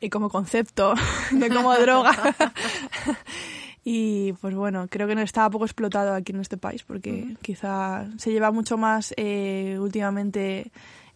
y 0.00 0.10
como 0.10 0.28
concepto 0.28 0.94
de 1.30 1.48
como 1.48 1.74
droga. 1.76 2.12
y 3.84 4.32
pues 4.34 4.54
bueno, 4.54 4.86
creo 4.90 5.08
que 5.08 5.14
no 5.14 5.22
estaba 5.22 5.50
poco 5.50 5.64
explotado 5.64 6.14
aquí 6.14 6.32
en 6.32 6.40
este 6.40 6.58
país 6.58 6.82
porque 6.82 7.36
quizá 7.40 8.06
se 8.18 8.30
lleva 8.30 8.50
mucho 8.50 8.76
más 8.76 9.14
eh, 9.16 9.78
últimamente 9.80 10.70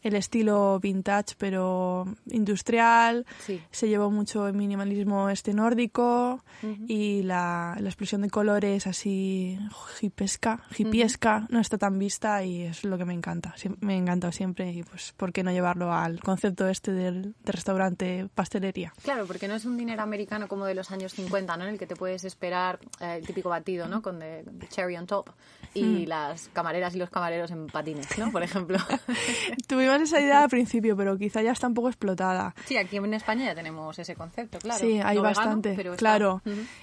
el 0.05 0.15
estilo 0.15 0.79
vintage, 0.81 1.35
pero 1.39 2.07
industrial. 2.27 3.27
Se 3.71 3.89
llevó 3.89 4.11
mucho 4.11 4.47
el 4.47 4.55
minimalismo 4.55 5.31
este 5.31 5.55
nórdico 5.55 6.45
y 6.87 7.23
la, 7.23 7.77
la, 7.81 7.89
explosión 7.89 8.21
de 8.23 8.31
colores 8.31 8.87
así 8.87 9.59
hipesca, 10.01 10.61
hipiesca, 10.77 11.47
no 11.49 11.59
está 11.59 11.79
tan 11.79 11.99
vista 11.99 12.45
y 12.45 12.63
es 12.63 12.85
lo 12.85 12.99
que 12.99 13.07
me 13.07 13.15
encanta. 13.15 13.55
Me 13.81 13.97
encanta 13.97 14.31
siempre 14.31 14.71
y 14.71 14.83
pues, 14.83 15.13
¿por 15.17 15.33
qué 15.33 15.43
no 15.43 15.51
llevarlo 15.51 15.93
al 15.93 16.21
concepto 16.21 16.69
este 16.69 16.93
del, 16.93 17.35
restaurante 17.45 18.29
pastelería? 18.35 18.93
Claro, 19.03 19.27
porque 19.27 19.49
no 19.49 19.55
es 19.55 19.65
un 19.65 19.77
dinero 19.77 20.03
americano 20.03 20.49
como 20.49 20.67
de 20.67 20.75
los 20.75 20.91
años 20.91 21.13
50, 21.15 21.57
¿no? 21.57 21.65
En 21.65 21.71
el 21.71 21.79
que 21.79 21.87
te 21.87 21.97
puedes 21.97 22.25
esperar 22.25 22.79
eh, 23.01 23.17
el 23.21 23.27
típico 23.27 23.49
batido, 23.49 23.89
¿no? 23.89 24.03
Con 24.03 24.19
the, 24.19 24.45
cherry 24.69 24.97
on 24.97 25.07
top 25.07 25.31
y 25.73 26.05
hmm. 26.05 26.09
las 26.09 26.49
camareras 26.53 26.95
y 26.95 26.99
los 26.99 27.11
camareros 27.11 27.51
en 27.51 27.67
patines, 27.69 28.19
¿no? 28.19 28.31
Por 28.31 28.43
ejemplo. 28.43 28.79
Tuvimos 29.67 29.94
esa 30.03 30.21
idea 30.21 30.43
al 30.43 30.49
principio, 30.49 30.97
pero 30.97 31.17
quizá 31.19 31.43
ya 31.43 31.53
está 31.53 31.67
un 31.67 31.75
poco 31.75 31.89
explotada. 31.89 32.55
Sí, 32.67 32.77
aquí 32.77 32.97
en 32.97 33.15
España 33.15 33.45
ya 33.47 33.55
tenemos 33.55 33.99
ese 33.99 34.15
concepto, 34.15 34.59
claro. 34.59 34.81
Sí, 34.81 35.01
hay 35.03 35.19
bastante, 35.19 35.77
claro. 35.97 36.43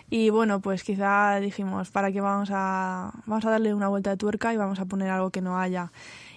Y 0.09 0.29
bueno, 0.29 0.59
pues 0.61 0.83
quizá 0.83 1.39
dijimos, 1.39 1.89
¿para 1.91 2.11
qué 2.11 2.21
vamos 2.21 2.49
a, 2.51 3.11
vamos 3.25 3.45
a 3.45 3.51
darle 3.51 3.73
una 3.73 3.87
vuelta 3.87 4.11
de 4.11 4.17
tuerca 4.17 4.53
y 4.53 4.57
vamos 4.57 4.79
a 4.79 4.85
poner 4.85 5.09
algo 5.09 5.29
que 5.29 5.41
no 5.41 5.59
haya? 5.59 5.91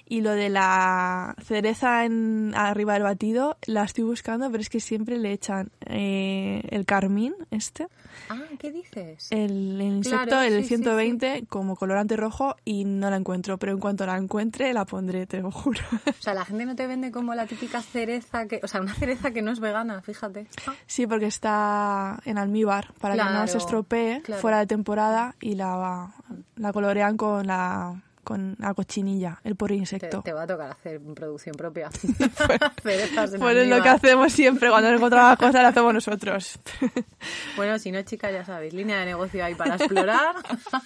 Y 0.06 0.20
lo 0.20 0.32
de 0.32 0.50
la 0.50 1.34
cereza 1.42 2.04
en, 2.04 2.52
arriba 2.54 2.92
del 2.94 3.04
batido 3.04 3.56
la 3.66 3.84
estoy 3.84 4.04
buscando, 4.04 4.50
pero 4.50 4.60
es 4.60 4.68
que 4.68 4.80
siempre 4.80 5.16
le 5.16 5.32
echan 5.32 5.70
eh, 5.86 6.62
el 6.70 6.84
carmín 6.84 7.34
este. 7.50 7.88
Ah, 8.28 8.42
¿qué 8.58 8.72
dices? 8.72 9.28
El, 9.30 9.80
insecto, 9.80 10.40
el 10.40 10.64
120, 10.64 11.46
como 11.48 11.76
colorante 11.76 12.16
rojo 12.16 12.56
y 12.64 12.84
no 12.84 13.10
la 13.10 13.16
encuentro. 13.16 13.58
Pero 13.58 13.72
en 13.72 13.78
cuanto 13.78 14.06
la 14.06 14.16
encuentre, 14.16 14.72
la 14.72 14.84
pondré, 14.84 15.26
te 15.26 15.40
lo 15.40 15.50
juro. 15.50 15.80
O 16.06 16.22
sea, 16.22 16.34
la 16.34 16.44
gente 16.44 16.64
no 16.66 16.76
te 16.76 16.86
vende 16.86 17.10
como 17.10 17.34
la 17.34 17.46
típica 17.46 17.82
cereza, 17.82 18.46
que, 18.46 18.60
o 18.62 18.68
sea, 18.68 18.80
una 18.80 18.94
cereza 18.94 19.30
que 19.30 19.42
no 19.42 19.50
es 19.50 19.60
vegana, 19.60 20.02
fíjate. 20.02 20.46
Sí, 20.86 21.06
porque 21.06 21.26
está 21.26 22.20
en 22.24 22.38
almíbar, 22.38 22.92
para 23.00 23.14
que 23.14 23.24
no 23.24 23.46
se 23.46 23.58
estropee 23.58 24.22
fuera 24.40 24.58
de 24.58 24.66
temporada 24.66 25.36
y 25.40 25.54
la, 25.54 26.14
la 26.56 26.72
colorean 26.72 27.16
con 27.16 27.46
la 27.46 28.00
con 28.24 28.56
la 28.58 28.74
cochinilla, 28.74 29.40
el 29.44 29.54
por 29.56 29.70
insecto. 29.70 30.22
Te, 30.22 30.32
va 30.32 30.42
a 30.42 30.46
tocar 30.46 30.70
hacer 30.70 31.00
producción 31.14 31.54
propia. 31.54 31.90
pues, 32.82 33.10
pues 33.38 33.56
es 33.56 33.68
lo 33.68 33.82
que 33.82 33.88
hacemos 33.88 34.32
siempre, 34.32 34.70
cuando 34.70 34.88
encontramos 34.88 35.38
cosas 35.38 35.62
las 35.62 35.70
hacemos 35.70 35.94
nosotros. 35.94 36.58
bueno, 37.56 37.78
si 37.78 37.92
no, 37.92 38.02
chicas, 38.02 38.32
ya 38.32 38.44
sabéis, 38.44 38.74
línea 38.74 38.98
de 38.98 39.06
negocio 39.06 39.44
ahí 39.44 39.54
para 39.54 39.76
explorar. 39.76 40.34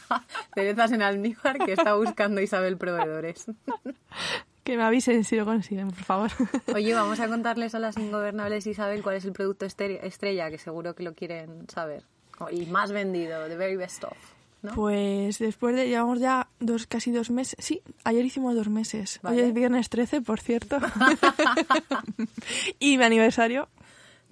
Cerezas 0.55 0.93
en 0.93 1.03
almíbar 1.03 1.59
que 1.59 1.73
está 1.73 1.95
buscando 1.95 2.41
Isabel 2.41 2.77
Proveedores. 2.77 3.47
que 4.65 4.77
me 4.77 4.83
avisen 4.83 5.25
si 5.25 5.37
lo 5.37 5.45
consiguen, 5.45 5.89
por 5.89 6.05
favor. 6.05 6.31
Oye, 6.75 6.93
vamos 6.93 7.21
a 7.21 7.29
contarles 7.29 7.75
a 7.75 7.79
las 7.79 7.97
ingobernables 7.97 8.67
Isabel 8.67 9.03
cuál 9.03 9.17
es 9.17 9.25
el 9.25 9.33
producto 9.33 9.65
estrella, 9.65 10.51
que 10.51 10.59
seguro 10.59 10.95
que 10.95 11.05
lo 11.05 11.15
quieren 11.15 11.67
saber. 11.69 12.03
Y 12.51 12.67
más 12.67 12.93
vendido, 12.93 13.49
the 13.49 13.57
very 13.57 13.77
best 13.77 14.05
of. 14.05 14.38
Pues 14.75 15.39
después 15.39 15.77
de, 15.77 15.89
llevamos 15.89 16.19
ya 16.19 16.49
dos, 16.59 16.87
casi 16.87 17.13
dos 17.13 17.31
meses. 17.31 17.57
Sí, 17.59 17.81
ayer 18.05 18.25
hicimos 18.25 18.57
dos 18.57 18.69
meses. 18.69 19.21
Hoy 19.23 19.39
es 19.39 19.55
viernes 19.55 19.89
13, 19.89 20.21
por 20.21 20.41
cierto. 20.41 20.79
y 22.81 22.99
mi 22.99 23.05
aniversario. 23.05 23.69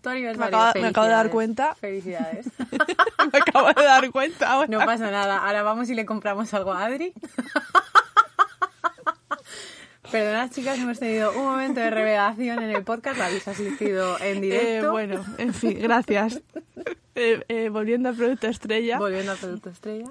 Tu 0.03 0.09
aniversario. 0.09 0.59
Me 0.81 0.89
acabo, 0.89 1.07
de 1.07 1.13
dar 1.13 1.31
cuenta. 1.31 1.75
Felicidades. 1.77 2.47
me 3.33 3.39
acabo 3.39 3.69
de 3.69 3.83
dar 3.83 4.11
cuenta 4.11 4.67
No 4.67 4.81
pasa 4.81 5.11
nada. 5.11 5.39
Ahora 5.39 5.63
vamos 5.63 5.89
y 5.91 5.95
le 5.95 6.05
compramos 6.05 6.53
algo 6.55 6.73
a 6.73 6.85
Adri. 6.85 7.13
Perdonad, 10.11 10.51
chicas, 10.51 10.79
hemos 10.79 10.99
tenido 10.99 11.33
un 11.37 11.45
momento 11.45 11.81
de 11.81 11.91
revelación 11.91 12.63
en 12.63 12.71
el 12.71 12.85
podcast. 12.85 13.19
La 13.19 13.27
habéis 13.27 13.47
asistido 13.49 14.19
en 14.21 14.41
directo. 14.41 14.87
Eh, 14.87 14.91
bueno, 14.91 15.25
en 15.39 15.53
fin, 15.53 15.79
gracias. 15.81 16.41
Eh, 17.15 17.43
eh, 17.49 17.69
volviendo 17.71 18.11
al 18.11 18.15
producto 18.15 18.47
estrella. 18.47 18.99
Volviendo 18.99 19.33
al 19.33 19.39
producto 19.39 19.71
estrella. 19.71 20.11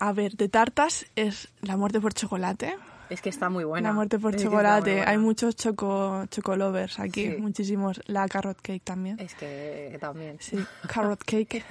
A 0.00 0.12
ver, 0.12 0.36
de 0.36 0.48
tartas 0.48 1.06
es 1.16 1.48
la 1.60 1.76
muerte 1.76 2.00
por 2.00 2.14
chocolate. 2.14 2.76
Es 3.10 3.20
que 3.20 3.28
está 3.28 3.50
muy 3.50 3.64
buena. 3.64 3.90
La 3.90 3.94
muerte 3.94 4.18
por 4.18 4.36
chocolate. 4.36 5.02
Hay 5.02 5.18
muchos 5.18 5.56
choco, 5.56 6.24
chocolovers 6.30 6.98
aquí, 6.98 7.28
muchísimos. 7.38 8.00
La 8.06 8.26
carrot 8.28 8.60
cake 8.62 8.82
también. 8.82 9.20
Es 9.20 9.34
que 9.34 9.98
también. 10.00 10.36
Sí, 10.40 10.56
carrot 10.88 11.22
cake. 11.22 11.64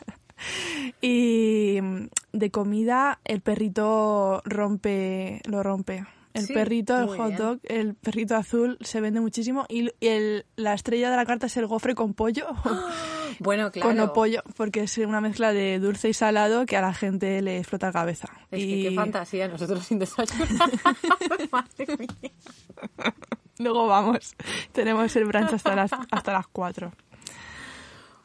y 1.00 1.78
de 2.32 2.50
comida, 2.50 3.20
el 3.24 3.42
perrito 3.42 4.42
rompe, 4.44 5.40
lo 5.44 5.62
rompe. 5.62 6.04
El 6.32 6.46
perrito, 6.48 6.96
el 6.96 7.08
hot 7.08 7.34
dog, 7.34 7.58
el 7.64 7.94
perrito 7.94 8.36
azul 8.36 8.78
se 8.80 9.00
vende 9.00 9.20
muchísimo 9.20 9.66
y 9.68 9.90
el, 10.00 10.46
la 10.56 10.74
estrella 10.74 11.10
de 11.10 11.16
la 11.16 11.26
carta 11.26 11.46
es 11.46 11.56
el 11.56 11.66
gofre 11.66 11.94
con 11.94 12.14
pollo. 12.14 12.46
Bueno, 13.38 13.70
claro. 13.72 13.96
Con 13.96 14.12
pollo, 14.12 14.42
porque 14.56 14.82
es 14.82 14.98
una 14.98 15.20
mezcla 15.20 15.52
de 15.52 15.78
dulce 15.78 16.10
y 16.10 16.12
salado 16.12 16.66
que 16.66 16.76
a 16.76 16.82
la 16.82 16.92
gente 16.92 17.40
le 17.40 17.58
explota 17.58 17.86
la 17.86 17.92
cabeza. 17.92 18.28
Es 18.50 18.58
que 18.58 18.82
qué 18.82 18.94
fantasía, 18.94 19.48
nosotros 19.48 19.86
sin 19.86 19.98
desayunar. 19.98 20.48
Luego 23.58 23.86
vamos, 23.86 24.34
tenemos 24.72 25.14
el 25.16 25.24
brunch 25.24 25.54
hasta 25.54 25.74
las, 25.74 25.90
hasta 26.10 26.32
las 26.32 26.46
4. 26.48 26.92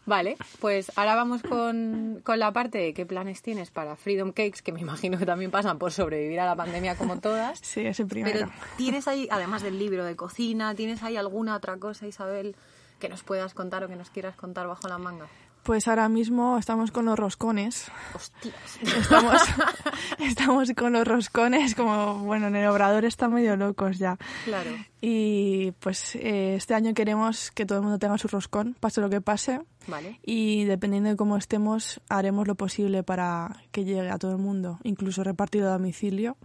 Vale, 0.05 0.37
pues 0.59 0.91
ahora 0.95 1.15
vamos 1.15 1.41
con, 1.41 2.21
con, 2.23 2.37
la 2.37 2.53
parte 2.53 2.77
de 2.77 2.93
qué 2.93 3.05
planes 3.05 3.41
tienes 3.41 3.71
para 3.71 3.95
Freedom 3.95 4.31
Cakes, 4.31 4.61
que 4.63 4.71
me 4.71 4.81
imagino 4.81 5.17
que 5.17 5.25
también 5.25 5.49
pasan 5.49 5.79
por 5.79 5.91
sobrevivir 5.91 6.39
a 6.39 6.45
la 6.45 6.55
pandemia 6.55 6.95
como 6.95 7.19
todas. 7.19 7.59
Sí, 7.59 7.85
ese 7.85 8.05
primero. 8.05 8.39
Pero 8.39 8.51
tienes 8.77 9.07
ahí, 9.07 9.27
además 9.31 9.63
del 9.63 9.79
libro 9.79 10.05
de 10.05 10.15
cocina, 10.15 10.75
¿tienes 10.75 11.01
ahí 11.01 11.17
alguna 11.17 11.55
otra 11.55 11.77
cosa, 11.77 12.05
Isabel, 12.05 12.55
que 12.99 13.09
nos 13.09 13.23
puedas 13.23 13.55
contar 13.55 13.83
o 13.83 13.87
que 13.87 13.95
nos 13.95 14.11
quieras 14.11 14.35
contar 14.35 14.67
bajo 14.67 14.87
la 14.87 14.99
manga? 14.99 15.25
Pues 15.65 15.87
ahora 15.87 16.07
mismo 16.09 16.59
estamos 16.59 16.91
con 16.91 17.05
los 17.05 17.17
roscones. 17.17 17.91
Hostias. 18.13 18.55
Estamos, 18.83 19.41
estamos 20.19 20.71
con 20.77 20.93
los 20.93 21.07
roscones, 21.07 21.73
como, 21.73 22.19
bueno, 22.19 22.49
en 22.49 22.55
el 22.55 22.67
obrador 22.67 23.03
están 23.03 23.33
medio 23.33 23.55
locos 23.55 23.97
ya. 23.97 24.15
Claro. 24.43 24.69
Y 25.01 25.71
pues 25.79 26.17
eh, 26.17 26.53
este 26.53 26.75
año 26.75 26.93
queremos 26.93 27.49
que 27.49 27.65
todo 27.65 27.79
el 27.79 27.83
mundo 27.83 27.97
tenga 27.97 28.15
su 28.19 28.27
roscón, 28.27 28.77
pase 28.79 29.01
lo 29.01 29.09
que 29.09 29.21
pase. 29.21 29.59
Vale. 29.87 30.19
Y 30.21 30.65
dependiendo 30.65 31.09
de 31.09 31.15
cómo 31.15 31.35
estemos, 31.35 31.99
haremos 32.09 32.47
lo 32.47 32.53
posible 32.53 33.01
para 33.01 33.63
que 33.71 33.85
llegue 33.85 34.11
a 34.11 34.19
todo 34.19 34.33
el 34.33 34.37
mundo, 34.37 34.77
incluso 34.83 35.23
repartido 35.23 35.69
a 35.69 35.73
domicilio 35.73 36.37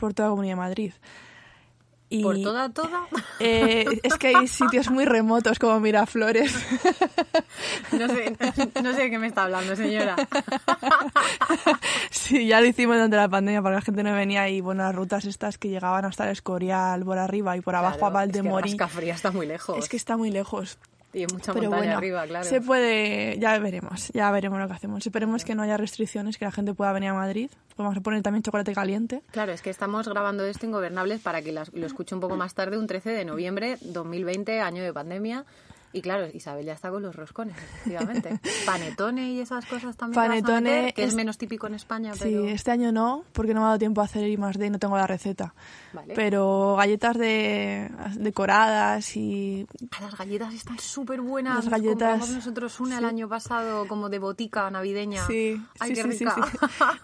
por 0.00 0.14
toda 0.14 0.28
la 0.28 0.32
Comunidad 0.32 0.52
de 0.52 0.60
Madrid. 0.60 0.92
¿Por 2.20 2.40
toda, 2.42 2.68
toda? 2.68 3.06
Eh, 3.38 3.86
es 4.02 4.14
que 4.16 4.28
hay 4.28 4.48
sitios 4.48 4.90
muy 4.90 5.04
remotos 5.04 5.58
como 5.58 5.80
Miraflores. 5.80 6.54
No 7.92 8.08
sé, 8.08 8.36
no 8.82 8.92
sé 8.92 9.02
de 9.02 9.10
qué 9.10 9.18
me 9.18 9.26
está 9.26 9.44
hablando, 9.44 9.76
señora. 9.76 10.16
Sí, 12.10 12.46
ya 12.46 12.60
lo 12.60 12.66
hicimos 12.66 12.96
durante 12.96 13.16
la 13.16 13.28
pandemia 13.28 13.60
porque 13.60 13.74
la 13.74 13.82
gente 13.82 14.02
no 14.02 14.14
venía 14.14 14.48
y, 14.48 14.60
bueno, 14.60 14.82
las 14.82 14.94
rutas 14.94 15.24
estas 15.26 15.58
que 15.58 15.68
llegaban 15.68 16.04
hasta 16.04 16.24
el 16.24 16.30
Escorial 16.30 17.04
por 17.04 17.18
arriba 17.18 17.56
y 17.56 17.60
por 17.60 17.76
abajo 17.76 18.06
a 18.06 18.10
Valdemorí. 18.10 18.70
Es 18.70 18.76
que 18.76 19.10
está 19.10 19.30
muy 19.30 19.46
lejos. 19.46 19.78
Es 19.78 19.88
que 19.88 19.96
está 19.96 20.16
muy 20.16 20.30
lejos. 20.30 20.78
Y 21.12 21.26
mucha 21.26 21.52
Pero 21.52 21.70
montaña 21.70 21.98
arriba, 21.98 22.26
claro. 22.26 22.44
Se 22.44 22.60
puede, 22.60 23.38
ya 23.38 23.58
veremos, 23.58 24.08
ya 24.14 24.30
veremos 24.30 24.58
lo 24.58 24.66
que 24.66 24.74
hacemos. 24.74 25.06
Esperemos 25.06 25.44
que 25.44 25.54
no 25.54 25.62
haya 25.62 25.76
restricciones, 25.76 26.38
que 26.38 26.44
la 26.44 26.52
gente 26.52 26.72
pueda 26.72 26.92
venir 26.92 27.10
a 27.10 27.14
Madrid. 27.14 27.50
Vamos 27.76 27.96
a 27.96 28.00
poner 28.00 28.22
también 28.22 28.42
chocolate 28.42 28.72
caliente. 28.72 29.22
Claro, 29.30 29.52
es 29.52 29.60
que 29.60 29.70
estamos 29.70 30.08
grabando 30.08 30.44
esto 30.44 30.64
en 30.64 30.72
Gobernables 30.72 31.20
para 31.20 31.42
que 31.42 31.52
lo 31.52 31.86
escuche 31.86 32.14
un 32.14 32.20
poco 32.20 32.36
más 32.36 32.54
tarde, 32.54 32.78
un 32.78 32.86
13 32.86 33.10
de 33.10 33.24
noviembre 33.24 33.76
2020, 33.82 34.60
año 34.60 34.82
de 34.82 34.92
pandemia. 34.92 35.44
Y 35.92 36.00
claro, 36.00 36.26
Isabel 36.32 36.64
ya 36.64 36.72
está 36.72 36.90
con 36.90 37.02
los 37.02 37.14
roscones, 37.14 37.56
efectivamente. 37.56 38.40
Panetone 38.66 39.32
y 39.32 39.40
esas 39.40 39.66
cosas 39.66 39.96
también. 39.96 40.22
Panetone. 40.22 40.92
que 40.94 41.04
es, 41.04 41.14
menos 41.14 41.36
típico 41.36 41.66
en 41.66 41.74
España. 41.74 42.14
Sí, 42.14 42.34
este 42.48 42.70
año 42.70 42.92
no, 42.92 43.24
porque 43.32 43.52
no 43.52 43.60
me 43.60 43.64
ha 43.64 43.68
dado 43.68 43.78
tiempo 43.78 44.00
a 44.00 44.04
hacer 44.04 44.26
I 44.26 44.36
más 44.36 44.58
D 44.58 44.66
y 44.66 44.70
no 44.70 44.78
tengo 44.78 44.96
la 44.96 45.06
receta. 45.06 45.54
Pero 46.14 46.76
galletas 46.76 47.18
de 47.18 47.90
decoradas 48.16 49.16
y. 49.16 49.66
Ah, 49.90 50.00
las 50.02 50.16
galletas 50.16 50.54
están 50.54 50.78
súper 50.78 51.20
buenas. 51.20 51.56
Las 51.56 51.68
galletas. 51.68 52.30
nosotros 52.30 52.80
una 52.80 52.98
el 52.98 53.04
año 53.04 53.28
pasado 53.28 53.86
como 53.86 54.08
de 54.08 54.18
botica 54.18 54.70
navideña. 54.70 55.26
Sí, 55.26 55.60
Ay, 55.78 55.92
qué 55.92 56.02
rica. 56.02 56.36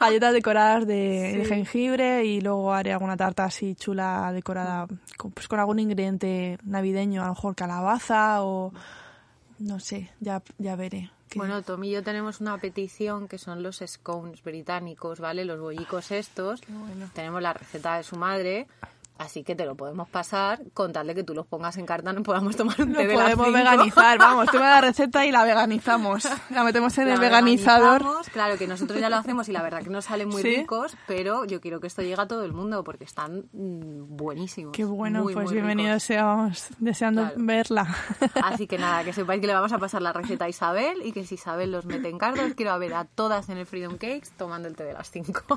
galletas 0.01 0.33
decoradas 0.33 0.87
de, 0.87 1.45
jengibre 1.49 2.25
y 2.25 2.41
luego 2.41 2.73
haré 2.73 2.93
alguna 2.93 3.17
tarta 3.17 3.45
así 3.45 3.75
chula 3.75 4.31
decorada 4.33 4.87
con, 5.17 5.33
pues, 5.33 5.49
con 5.49 5.59
algún 5.61 5.79
ingrediente 5.79 6.59
navideño, 6.65 7.23
a 7.23 7.27
lo 7.27 7.35
mejor 7.35 7.55
calabaza 7.55 8.43
o 8.43 8.73
no 9.59 9.81
sé, 9.81 10.11
ya, 10.21 10.43
ya 10.59 10.77
veré. 10.77 11.11
Bueno, 11.35 11.63
Tom 11.63 11.85
y 11.85 11.91
yo 11.91 12.03
tenemos 12.03 12.41
una 12.41 12.57
petición 12.59 13.29
que 13.29 13.39
son 13.39 13.63
los 13.63 13.83
scones 13.87 14.43
británicos, 14.43 15.21
¿vale? 15.21 15.45
Los 15.45 15.61
bollicos 15.61 16.11
estos. 16.11 16.63
Tenemos 17.13 17.43
la 17.43 17.53
receta 17.53 17.97
de 17.97 18.03
su 18.03 18.17
madre 18.17 18.67
Así 19.19 19.43
que 19.43 19.57
te 19.57 19.67
lo 19.67 19.75
podemos 19.75 20.09
pasar 20.09 20.61
con 20.75 20.93
tal 20.93 21.09
de 21.09 21.15
que 21.17 21.25
tú 21.25 21.35
los 21.35 21.45
pongas 21.45 21.77
en 21.77 21.87
carta 21.87 22.15
y 22.17 22.23
podamos 22.23 22.57
tomar 22.57 22.81
un 22.81 22.93
té 22.93 23.03
lo 23.03 23.09
de 23.09 23.15
podemos 23.15 23.53
veganizar, 23.53 24.17
vamos, 24.19 24.47
tú 24.47 24.59
me 24.59 24.65
das 24.65 24.77
la 24.77 24.81
receta 24.81 25.27
y 25.27 25.33
la 25.33 25.43
veganizamos. 25.43 26.29
La 26.51 26.63
metemos 26.63 26.97
en 26.99 27.09
el 27.09 27.19
veganizador. 27.19 28.05
Claro, 28.33 28.57
que 28.57 28.69
nosotros 28.69 29.01
ya 29.01 29.11
lo 29.11 29.17
hacemos 29.17 29.49
y 29.49 29.53
la 29.53 29.63
verdad 29.63 29.83
que 29.83 29.91
nos 29.91 30.05
salen 30.05 30.29
muy 30.29 30.43
ricos, 30.43 30.97
pero 31.09 31.45
yo 31.45 31.61
quiero 31.61 31.81
que 31.81 31.89
esto 31.89 32.03
llegue 32.03 32.21
a 32.21 32.29
todo 32.29 32.45
el 32.45 32.53
mundo 32.53 32.85
porque 32.85 33.05
están 33.05 33.49
mm, 33.53 34.17
buenísimos. 34.17 34.73
Qué 34.73 34.85
bueno, 34.85 35.25
pues 35.25 35.51
bienvenidos 35.51 36.05
seamos, 36.05 36.69
deseando 36.79 37.33
verla. 37.37 37.89
Así 38.43 38.69
que 38.69 38.79
nada, 38.79 39.03
que 39.03 39.13
sepáis 39.13 39.41
que 39.41 39.49
le 39.49 39.55
vamos 39.55 39.73
a 39.73 39.79
pasar 39.79 40.01
la 40.01 40.13
receta 40.13 40.45
a 40.45 40.49
Isabel 40.49 41.03
y 41.03 41.11
que 41.11 41.25
si 41.25 41.35
Isabel 41.35 41.73
los 41.73 41.87
mete 41.87 42.09
en 42.09 42.19
carta, 42.19 42.45
os 42.45 42.55
quiero 42.55 42.79
ver 42.79 42.95
a 42.95 43.05
todas 43.05 43.49
en 43.49 43.59
el 43.59 43.67
Freedom 43.67 43.99
Cakes 43.99 44.31
tomando 44.37 44.69
el 44.69 44.77
té 44.77 44.85
de 44.85 44.93
las 44.93 45.11
5. 45.11 45.43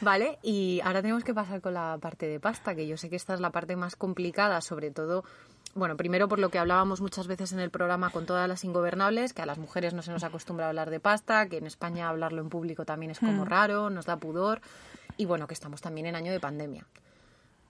Vale, 0.00 0.38
y 0.42 0.80
ahora 0.82 1.02
tenemos 1.02 1.24
que 1.24 1.34
pasar 1.34 1.60
con 1.60 1.74
la 1.74 1.98
parte 2.00 2.26
de 2.26 2.40
pasta, 2.40 2.74
que 2.74 2.86
yo 2.86 2.96
sé 2.96 3.10
que 3.10 3.16
esta 3.16 3.34
es 3.34 3.40
la 3.40 3.50
parte 3.50 3.76
más 3.76 3.96
complicada, 3.96 4.60
sobre 4.62 4.90
todo, 4.90 5.24
bueno, 5.74 5.96
primero 5.96 6.26
por 6.26 6.38
lo 6.38 6.48
que 6.48 6.58
hablábamos 6.58 7.02
muchas 7.02 7.26
veces 7.26 7.52
en 7.52 7.60
el 7.60 7.70
programa 7.70 8.10
con 8.10 8.24
todas 8.24 8.48
las 8.48 8.64
ingobernables, 8.64 9.34
que 9.34 9.42
a 9.42 9.46
las 9.46 9.58
mujeres 9.58 9.92
no 9.92 10.00
se 10.00 10.10
nos 10.10 10.24
acostumbra 10.24 10.66
a 10.66 10.68
hablar 10.70 10.88
de 10.88 11.00
pasta, 11.00 11.46
que 11.48 11.58
en 11.58 11.66
España 11.66 12.08
hablarlo 12.08 12.40
en 12.40 12.48
público 12.48 12.86
también 12.86 13.10
es 13.12 13.20
como 13.20 13.44
mm. 13.44 13.48
raro, 13.48 13.90
nos 13.90 14.06
da 14.06 14.16
pudor, 14.16 14.62
y 15.18 15.26
bueno, 15.26 15.46
que 15.46 15.54
estamos 15.54 15.82
también 15.82 16.06
en 16.06 16.16
año 16.16 16.32
de 16.32 16.40
pandemia. 16.40 16.86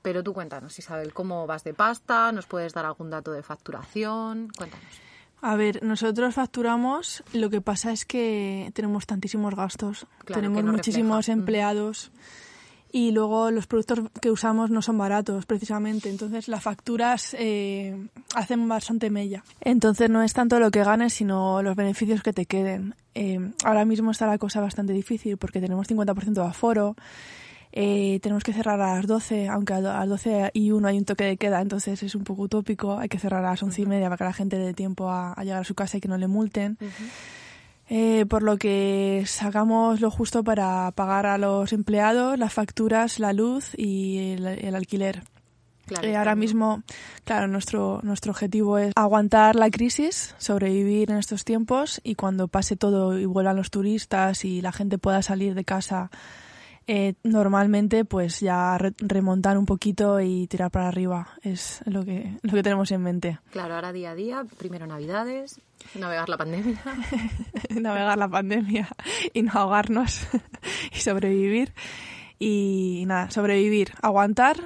Pero 0.03 0.23
tú 0.23 0.33
cuéntanos, 0.33 0.79
Isabel, 0.79 1.13
¿cómo 1.13 1.47
vas 1.47 1.65
de 1.65 1.75
pasta? 1.75 2.33
¿Nos 2.33 2.47
puedes 2.47 2.73
dar 2.73 2.87
algún 2.87 3.11
dato 3.11 3.33
de 3.33 3.43
facturación? 3.43 4.49
Cuéntanos. 4.57 5.01
A 5.43 5.57
ver, 5.57 5.83
nosotros 5.83 6.35
facturamos, 6.35 7.25
lo 7.33 7.49
que 7.49 7.61
pasa 7.61 7.93
es 7.93 8.05
que 8.05 8.71
tenemos 8.75 9.07
tantísimos 9.07 9.55
gastos, 9.55 10.07
tenemos 10.27 10.63
muchísimos 10.65 11.29
empleados 11.29 12.13
y 12.93 13.13
luego 13.13 13.51
los 13.51 13.67
productos 13.67 14.01
que 14.21 14.31
usamos 14.31 14.71
no 14.71 14.83
son 14.83 14.99
baratos 14.99 15.47
precisamente, 15.47 16.11
entonces 16.11 16.49
las 16.49 16.63
facturas 16.63 17.35
eh, 17.39 18.09
hacen 18.35 18.69
bastante 18.69 19.11
mella. 19.11 19.45
Entonces 19.61 20.11
no 20.11 20.23
es 20.23 20.33
tanto 20.33 20.59
lo 20.59 20.71
que 20.71 20.85
ganes, 20.85 21.15
sino 21.15 21.63
los 21.63 21.77
beneficios 21.77 22.23
que 22.23 22.33
te 22.33 22.47
queden. 22.47 22.95
Eh, 23.15 23.53
ahora 23.65 23.85
mismo 23.85 24.11
está 24.11 24.27
la 24.27 24.39
cosa 24.39 24.61
bastante 24.61 24.93
difícil 24.93 25.37
porque 25.37 25.61
tenemos 25.61 25.89
50% 25.89 26.33
de 26.33 26.43
aforo. 26.43 26.97
Eh, 27.73 28.19
tenemos 28.23 28.43
que 28.43 28.53
cerrar 28.53 28.81
a 28.81 28.97
las 28.97 29.07
12, 29.07 29.49
aunque 29.49 29.75
a 29.75 29.81
las 29.81 30.09
12 30.09 30.51
y 30.55 30.73
1 30.73 30.89
hay 30.89 30.99
un 30.99 31.05
toque 31.05 31.25
de 31.25 31.37
queda, 31.37 31.61
entonces 31.61 32.03
es 32.03 32.15
un 32.15 32.25
poco 32.25 32.43
utópico. 32.43 32.99
Hay 32.99 33.09
que 33.09 33.19
cerrar 33.19 33.45
a 33.45 33.51
las 33.51 33.63
11 33.63 33.83
y 33.83 33.87
media 33.87 34.09
para 34.09 34.19
que 34.19 34.25
la 34.25 34.33
gente 34.33 34.59
dé 34.59 34.75
tiempo 34.75 35.11
a, 35.11 35.35
llegar 35.43 35.61
a 35.61 35.65
su 35.65 35.75
casa 35.75 35.99
y 35.99 36.01
que 36.01 36.09
no 36.09 36.19
le 36.19 36.27
multen. 36.27 36.79
Eh, 37.93 38.25
por 38.27 38.45
lo 38.45 38.57
que 38.57 39.25
sacamos 39.27 40.01
lo 40.01 40.13
justo 40.13 40.45
para 40.45 40.93
pagar 40.93 41.27
a 41.27 41.39
los 41.39 41.73
empleados 41.73 42.39
las 42.39 42.53
facturas, 42.53 43.19
la 43.19 43.33
luz 43.33 43.73
y 43.77 44.35
el, 44.35 44.75
alquiler. 44.77 45.25
Claro, 45.87 46.07
eh, 46.07 46.17
ahora 46.17 46.37
mismo, 46.37 46.85
claro, 47.25 47.49
nuestro, 47.49 47.99
nuestro 48.05 48.31
objetivo 48.31 48.79
es 48.79 48.93
aguantar 48.95 49.57
la 49.57 49.71
crisis, 49.71 50.37
sobrevivir 50.39 51.11
en 51.11 51.17
estos 51.17 51.45
tiempos 51.45 52.01
y 52.05 52.15
cuando 52.15 52.47
pase 52.47 52.77
todo 52.77 53.19
y 53.19 53.25
vuelvan 53.25 53.57
los 53.57 53.73
turistas 53.73 54.45
y 54.45 54.61
la 54.61 54.71
gente 54.71 54.99
pueda 54.99 55.21
salir 55.21 55.57
de 55.57 55.65
casa 55.65 56.13
eh, 56.87 57.15
normalmente 57.23 58.05
pues 58.05 58.41
ya 58.41 58.77
remontar 58.79 59.59
un 59.59 59.67
poquito 59.67 60.21
y 60.21 60.47
tirar 60.47 60.71
para 60.71 60.89
arriba 60.89 61.29
es 61.43 61.83
lo 61.85 62.05
que, 62.05 62.37
lo 62.43 62.53
que 62.53 62.63
tenemos 62.63 62.91
en 62.91 63.03
mente. 63.03 63.39
Claro, 63.51 63.75
ahora 63.75 63.93
día 63.93 64.11
a 64.11 64.15
día, 64.15 64.45
primero 64.59 64.87
Navidades, 64.87 65.61
navegar 65.95 66.29
la 66.29 66.37
pandemia. 66.37 66.81
navegar 67.71 68.19
la 68.19 68.29
pandemia 68.29 68.89
y 69.33 69.43
no 69.43 69.53
ahogarnos 69.55 70.27
y 70.93 70.99
sobrevivir. 70.99 71.75
Y 72.39 73.05
nada, 73.07 73.31
sobrevivir, 73.31 73.93
aguantar, 74.01 74.57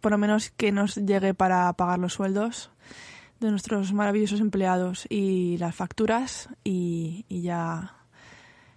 por 0.00 0.12
lo 0.12 0.18
menos 0.18 0.50
que 0.50 0.72
nos 0.72 0.96
llegue 0.96 1.34
para 1.34 1.72
pagar 1.74 1.98
los 1.98 2.14
sueldos 2.14 2.70
de 3.40 3.50
nuestros 3.50 3.92
maravillosos 3.92 4.40
empleados 4.40 5.06
y 5.10 5.58
las 5.58 5.74
facturas 5.74 6.48
y 6.64 7.26
ya 7.28 8.03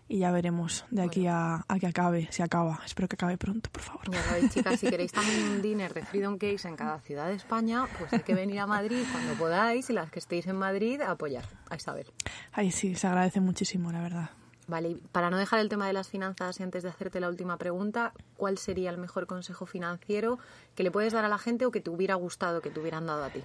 y 0.08 0.20
ya 0.20 0.32
veremos 0.32 0.86
de 0.90 1.02
aquí 1.02 1.28
a, 1.28 1.66
que 1.80 1.88
acabe, 1.88 2.28
si 2.32 2.42
acaba. 2.42 2.80
Espero 2.86 3.08
que 3.08 3.16
acabe 3.16 3.38
pronto, 3.38 3.70
por 3.70 3.82
favor. 3.82 4.04
Chicas, 4.50 4.80
si 4.80 4.90
queréis 4.90 5.12
también 5.14 5.44
un 5.44 5.62
dinner 5.62 5.94
de 5.94 6.04
Freedom 6.04 6.38
Cakes 6.38 6.68
en 6.68 6.76
cada 6.76 7.00
ciudad 7.00 7.28
de 7.28 7.36
España, 7.36 7.86
pues 7.98 8.14
hay 8.14 8.22
que 8.22 8.34
venir 8.34 8.60
a 8.60 8.68
Madrid 8.68 9.04
cuando 9.12 9.34
podáis 9.34 9.90
y 9.90 9.94
las 9.94 10.10
que 10.10 10.20
estéis 10.20 10.48
en 10.48 10.56
Madrid 10.56 11.02
a 11.02 11.12
apoyar 11.12 11.46
a 11.70 11.76
Isabel. 11.76 12.08
Ay, 12.54 12.72
sí, 12.72 12.96
se 12.96 13.08
agradece 13.08 13.42
muchísimo, 13.42 13.92
la 13.92 14.02
verdad. 14.02 14.30
Vale, 14.68 14.90
y 14.90 14.96
para 14.96 15.30
no 15.30 15.38
dejar 15.38 15.62
el 15.62 15.70
tema 15.70 15.88
de 15.88 15.94
las 15.94 16.10
finanzas 16.10 16.60
y 16.60 16.64
antes 16.64 16.84
de 16.84 16.90
hacerte 16.90 17.22
la 17.22 17.30
última 17.30 17.58
pregunta, 17.58 18.12
¿cuál 18.36 18.58
sería 18.58 18.90
el 18.90 18.98
mejor 18.98 19.26
consejo 19.26 19.66
financiero 19.66 20.40
que 20.76 20.84
le 20.84 20.92
puedes 20.92 21.14
dar 21.14 21.24
a 21.24 21.30
la 21.30 21.38
gente 21.38 21.66
o 21.66 21.72
que 21.72 21.80
te 21.80 21.90
hubiera 21.90 22.16
gustado 22.16 22.60
que 22.60 22.70
te 22.70 22.80
hubieran 22.82 23.06
dado 23.06 23.24
a 23.24 23.30
ti? 23.30 23.42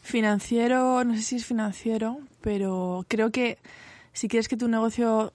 Financiero, 0.00 1.04
no 1.04 1.14
sé 1.16 1.22
si 1.22 1.36
es 1.36 1.44
financiero, 1.44 2.18
pero 2.40 3.04
creo 3.08 3.30
que 3.30 3.58
si 4.14 4.26
quieres 4.26 4.48
que 4.48 4.56
tu 4.56 4.68
negocio 4.68 5.34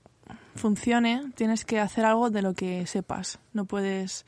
funcione, 0.55 1.31
tienes 1.35 1.65
que 1.65 1.79
hacer 1.79 2.05
algo 2.05 2.29
de 2.29 2.41
lo 2.41 2.53
que 2.53 2.85
sepas. 2.85 3.39
No 3.53 3.65
puedes 3.65 4.25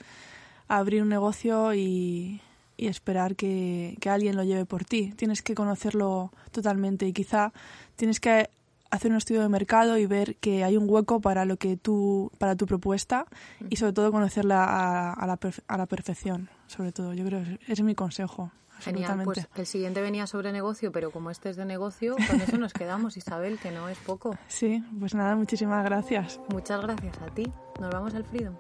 abrir 0.68 1.02
un 1.02 1.10
negocio 1.10 1.74
y, 1.74 2.42
esperar 2.78 3.36
que, 3.36 3.98
alguien 4.10 4.36
lo 4.36 4.44
lleve 4.44 4.66
por 4.66 4.86
ti. 4.86 5.14
Tienes 5.16 5.42
que 5.42 5.54
conocerlo 5.54 6.32
totalmente 6.52 7.06
y 7.06 7.14
quizá 7.14 7.54
tienes 7.96 8.20
que 8.20 8.50
hacer 8.90 9.12
un 9.12 9.18
estudio 9.18 9.42
de 9.42 9.50
mercado 9.50 9.98
y 9.98 10.06
ver 10.06 10.36
que 10.38 10.64
hay 10.64 10.78
un 10.78 10.90
hueco 10.90 11.22
para 11.22 11.46
lo 11.46 11.58
que 11.58 11.78
tú, 11.78 12.32
para 12.40 12.56
tu 12.56 12.66
propuesta 12.66 13.26
y 13.70 13.76
sobre 13.76 13.94
todo 13.94 14.12
conocerla 14.12 14.64
a, 14.66 15.14
a, 15.14 15.28
la, 15.28 15.40
a 15.68 15.78
la 15.78 15.86
perfección. 15.86 16.50
Sobre 16.68 16.92
todo, 16.92 17.14
yo 17.14 17.24
creo 17.26 17.44
que 17.44 17.54
ese 17.64 17.74
es 17.74 17.82
mi 17.84 17.96
consejo. 17.96 18.52
Genial, 18.82 19.22
pues 19.24 19.48
el 19.56 19.65
siguiente 19.65 20.02
venía 20.02 20.28
sobre 20.28 20.52
negocio, 20.52 20.91
pero 20.91 21.12
como 21.12 21.30
este 21.32 21.50
es 21.50 21.56
de 21.56 21.65
negocio, 21.65 22.15
con 22.30 22.41
eso 22.41 22.58
nos 22.58 22.74
quedamos, 22.74 23.17
Isabel, 23.17 23.60
que 23.60 23.72
no 23.72 23.89
es 23.89 23.98
poco. 24.00 24.38
Sí, 24.48 24.84
pues 25.00 25.13
nada, 25.13 25.36
muchísimas 25.36 25.84
gracias. 25.84 26.39
Muchas 26.50 26.82
gracias 26.82 27.17
a 27.22 27.28
ti. 27.28 27.52
Nos 27.80 27.91
vamos 27.91 28.13
al 28.13 28.24
Freedom. 28.24 28.56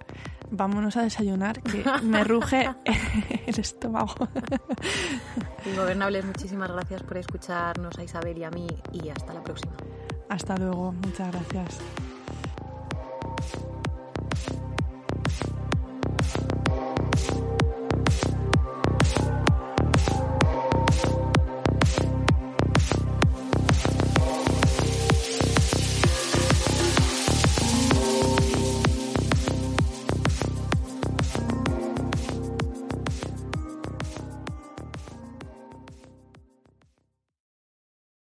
Vámonos 0.51 0.97
a 0.97 1.03
desayunar, 1.03 1.61
que 1.61 1.83
me 2.03 2.23
ruge 2.23 2.69
el 3.45 3.59
estómago. 3.59 4.13
Ingobernables, 5.65 6.25
muchísimas 6.25 6.71
gracias 6.71 7.03
por 7.03 7.17
escucharnos 7.17 7.97
a 7.97 8.03
Isabel 8.03 8.37
y 8.37 8.43
a 8.43 8.51
mí 8.51 8.67
y 8.91 9.09
hasta 9.09 9.33
la 9.33 9.41
próxima. 9.41 9.73
Hasta 10.29 10.55
luego, 10.57 10.91
muchas 10.91 11.31
gracias. 11.31 11.79